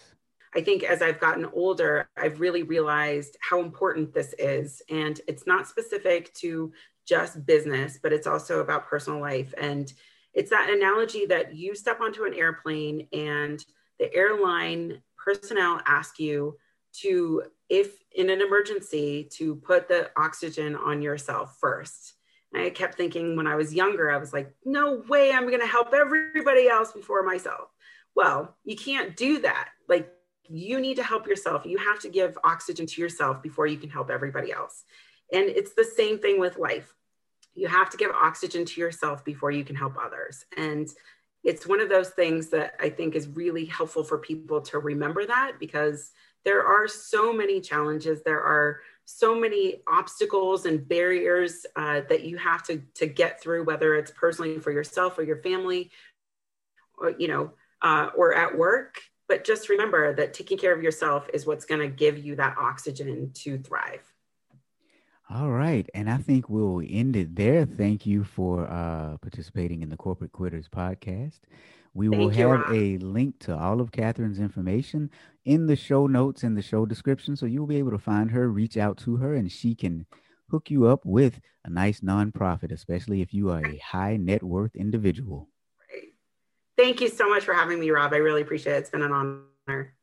I 0.56 0.60
think 0.60 0.84
as 0.84 1.02
I've 1.02 1.20
gotten 1.20 1.46
older, 1.46 2.08
I've 2.16 2.40
really 2.40 2.62
realized 2.62 3.36
how 3.40 3.60
important 3.60 4.14
this 4.14 4.34
is. 4.38 4.82
And 4.88 5.20
it's 5.26 5.46
not 5.46 5.66
specific 5.66 6.32
to 6.34 6.72
just 7.06 7.44
business, 7.44 7.98
but 8.00 8.12
it's 8.12 8.26
also 8.26 8.60
about 8.60 8.86
personal 8.86 9.20
life. 9.20 9.52
And 9.58 9.92
it's 10.32 10.50
that 10.50 10.70
analogy 10.70 11.26
that 11.26 11.54
you 11.54 11.74
step 11.74 12.00
onto 12.00 12.24
an 12.24 12.34
airplane 12.34 13.08
and 13.12 13.64
the 13.98 14.12
airline 14.14 15.02
personnel 15.24 15.80
ask 15.86 16.18
you 16.18 16.58
to, 17.00 17.42
if 17.68 17.96
in 18.14 18.30
an 18.30 18.40
emergency, 18.40 19.28
to 19.32 19.56
put 19.56 19.88
the 19.88 20.10
oxygen 20.16 20.76
on 20.76 21.02
yourself 21.02 21.56
first. 21.60 22.14
And 22.52 22.62
I 22.62 22.70
kept 22.70 22.96
thinking 22.96 23.36
when 23.36 23.46
I 23.46 23.56
was 23.56 23.74
younger, 23.74 24.12
I 24.12 24.18
was 24.18 24.32
like, 24.32 24.54
no 24.64 25.02
way, 25.08 25.32
I'm 25.32 25.48
going 25.48 25.60
to 25.60 25.66
help 25.66 25.92
everybody 25.92 26.68
else 26.68 26.92
before 26.92 27.24
myself. 27.24 27.68
Well, 28.14 28.56
you 28.64 28.76
can't 28.76 29.16
do 29.16 29.40
that. 29.40 29.70
Like, 29.88 30.08
you 30.48 30.80
need 30.80 30.96
to 30.96 31.02
help 31.02 31.26
yourself. 31.26 31.64
You 31.64 31.78
have 31.78 31.98
to 32.00 32.08
give 32.08 32.38
oxygen 32.44 32.86
to 32.86 33.00
yourself 33.00 33.42
before 33.42 33.66
you 33.66 33.78
can 33.78 33.90
help 33.90 34.10
everybody 34.10 34.52
else. 34.52 34.84
And 35.32 35.48
it's 35.48 35.74
the 35.74 35.84
same 35.84 36.18
thing 36.18 36.38
with 36.38 36.58
life. 36.58 36.94
You 37.54 37.66
have 37.68 37.90
to 37.90 37.96
give 37.96 38.10
oxygen 38.10 38.64
to 38.64 38.80
yourself 38.80 39.24
before 39.24 39.50
you 39.50 39.64
can 39.64 39.74
help 39.74 39.94
others. 40.00 40.44
And 40.56 40.88
it's 41.44 41.66
one 41.66 41.80
of 41.80 41.88
those 41.88 42.10
things 42.10 42.48
that 42.48 42.74
I 42.80 42.88
think 42.88 43.14
is 43.14 43.28
really 43.28 43.66
helpful 43.66 44.02
for 44.02 44.18
people 44.18 44.60
to 44.62 44.78
remember 44.78 45.26
that 45.26 45.52
because 45.60 46.12
there 46.44 46.64
are 46.64 46.88
so 46.88 47.32
many 47.32 47.60
challenges. 47.60 48.22
There 48.22 48.42
are 48.42 48.80
so 49.04 49.38
many 49.38 49.82
obstacles 49.86 50.66
and 50.66 50.88
barriers 50.88 51.66
uh, 51.76 52.00
that 52.08 52.24
you 52.24 52.38
have 52.38 52.62
to, 52.64 52.82
to 52.94 53.06
get 53.06 53.40
through, 53.40 53.64
whether 53.64 53.94
it's 53.94 54.10
personally 54.10 54.58
for 54.58 54.72
yourself 54.72 55.18
or 55.18 55.22
your 55.22 55.42
family, 55.42 55.90
or, 56.96 57.14
you 57.18 57.28
know, 57.28 57.52
uh, 57.82 58.08
or 58.16 58.34
at 58.34 58.56
work 58.56 59.00
but 59.28 59.44
just 59.44 59.68
remember 59.68 60.14
that 60.14 60.34
taking 60.34 60.58
care 60.58 60.74
of 60.74 60.82
yourself 60.82 61.28
is 61.32 61.46
what's 61.46 61.64
going 61.64 61.80
to 61.80 61.88
give 61.88 62.18
you 62.18 62.36
that 62.36 62.56
oxygen 62.58 63.30
to 63.34 63.58
thrive. 63.58 64.13
All 65.30 65.50
right. 65.50 65.88
And 65.94 66.10
I 66.10 66.18
think 66.18 66.48
we'll 66.48 66.82
end 66.86 67.16
it 67.16 67.34
there. 67.34 67.64
Thank 67.64 68.06
you 68.06 68.24
for 68.24 68.70
uh, 68.70 69.16
participating 69.18 69.82
in 69.82 69.88
the 69.88 69.96
Corporate 69.96 70.32
Quitters 70.32 70.68
podcast. 70.68 71.40
We 71.94 72.08
Thank 72.08 72.20
will 72.20 72.30
have 72.30 72.64
a 72.72 72.98
link 72.98 73.38
to 73.40 73.56
all 73.56 73.80
of 73.80 73.92
Katherine's 73.92 74.40
information 74.40 75.10
in 75.44 75.66
the 75.66 75.76
show 75.76 76.06
notes 76.06 76.42
and 76.42 76.56
the 76.56 76.62
show 76.62 76.84
description. 76.84 77.36
So 77.36 77.46
you'll 77.46 77.66
be 77.66 77.78
able 77.78 77.92
to 77.92 77.98
find 77.98 78.30
her, 78.32 78.48
reach 78.48 78.76
out 78.76 78.98
to 78.98 79.16
her, 79.16 79.34
and 79.34 79.50
she 79.50 79.74
can 79.74 80.06
hook 80.50 80.70
you 80.70 80.86
up 80.86 81.06
with 81.06 81.40
a 81.64 81.70
nice 81.70 82.00
nonprofit, 82.00 82.72
especially 82.72 83.22
if 83.22 83.32
you 83.32 83.50
are 83.50 83.64
a 83.64 83.78
high 83.78 84.16
net 84.16 84.42
worth 84.42 84.74
individual. 84.76 85.48
Thank 86.76 87.00
you 87.00 87.08
so 87.08 87.28
much 87.28 87.44
for 87.44 87.54
having 87.54 87.78
me, 87.78 87.90
Rob. 87.90 88.12
I 88.12 88.16
really 88.16 88.42
appreciate 88.42 88.74
it. 88.74 88.78
It's 88.78 88.90
been 88.90 89.02
an 89.02 89.12
honor. 89.68 89.94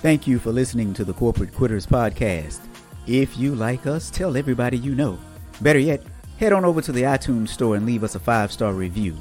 Thank 0.00 0.26
you 0.26 0.38
for 0.38 0.50
listening 0.50 0.94
to 0.94 1.04
the 1.04 1.12
Corporate 1.12 1.52
Quitters 1.52 1.86
podcast. 1.86 2.60
If 3.06 3.36
you 3.36 3.54
like 3.54 3.86
us, 3.86 4.08
tell 4.08 4.34
everybody 4.34 4.78
you 4.78 4.94
know. 4.94 5.18
Better 5.60 5.78
yet, 5.78 6.02
head 6.38 6.54
on 6.54 6.64
over 6.64 6.80
to 6.80 6.90
the 6.90 7.02
iTunes 7.02 7.50
store 7.50 7.76
and 7.76 7.84
leave 7.84 8.02
us 8.02 8.14
a 8.14 8.18
five 8.18 8.50
star 8.50 8.72
review. 8.72 9.14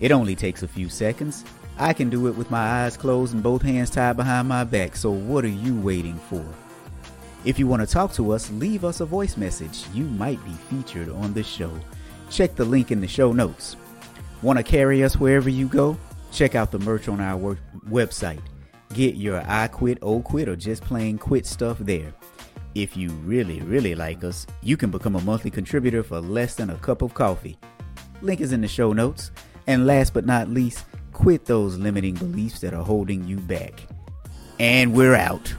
It 0.00 0.10
only 0.10 0.34
takes 0.34 0.64
a 0.64 0.68
few 0.68 0.88
seconds. 0.88 1.44
I 1.78 1.92
can 1.92 2.10
do 2.10 2.26
it 2.26 2.34
with 2.34 2.50
my 2.50 2.58
eyes 2.58 2.96
closed 2.96 3.32
and 3.32 3.44
both 3.44 3.62
hands 3.62 3.90
tied 3.90 4.16
behind 4.16 4.48
my 4.48 4.64
back, 4.64 4.96
so 4.96 5.12
what 5.12 5.44
are 5.44 5.48
you 5.48 5.80
waiting 5.80 6.18
for? 6.18 6.44
If 7.44 7.56
you 7.60 7.68
want 7.68 7.82
to 7.82 7.94
talk 7.94 8.12
to 8.14 8.32
us, 8.32 8.50
leave 8.50 8.84
us 8.84 8.98
a 8.98 9.06
voice 9.06 9.36
message. 9.36 9.84
You 9.94 10.02
might 10.02 10.44
be 10.44 10.50
featured 10.68 11.10
on 11.10 11.32
the 11.32 11.44
show. 11.44 11.70
Check 12.28 12.56
the 12.56 12.64
link 12.64 12.90
in 12.90 13.00
the 13.00 13.06
show 13.06 13.32
notes. 13.32 13.76
Want 14.42 14.56
to 14.56 14.64
carry 14.64 15.04
us 15.04 15.16
wherever 15.16 15.48
you 15.48 15.68
go? 15.68 15.96
Check 16.32 16.56
out 16.56 16.72
the 16.72 16.80
merch 16.80 17.06
on 17.06 17.20
our 17.20 17.56
website. 17.88 18.40
Get 18.94 19.16
your 19.16 19.42
I 19.48 19.66
quit, 19.66 19.98
oh 20.02 20.20
quit, 20.20 20.48
or 20.48 20.54
just 20.54 20.84
plain 20.84 21.18
quit 21.18 21.46
stuff 21.46 21.78
there. 21.80 22.14
If 22.76 22.96
you 22.96 23.10
really, 23.24 23.60
really 23.62 23.96
like 23.96 24.22
us, 24.22 24.46
you 24.62 24.76
can 24.76 24.92
become 24.92 25.16
a 25.16 25.20
monthly 25.20 25.50
contributor 25.50 26.04
for 26.04 26.20
less 26.20 26.54
than 26.54 26.70
a 26.70 26.76
cup 26.76 27.02
of 27.02 27.12
coffee. 27.12 27.58
Link 28.22 28.40
is 28.40 28.52
in 28.52 28.60
the 28.60 28.68
show 28.68 28.92
notes. 28.92 29.32
And 29.66 29.84
last 29.84 30.14
but 30.14 30.26
not 30.26 30.48
least, 30.48 30.84
quit 31.12 31.44
those 31.44 31.76
limiting 31.76 32.14
beliefs 32.14 32.60
that 32.60 32.72
are 32.72 32.84
holding 32.84 33.26
you 33.26 33.38
back. 33.38 33.82
And 34.60 34.94
we're 34.94 35.16
out. 35.16 35.52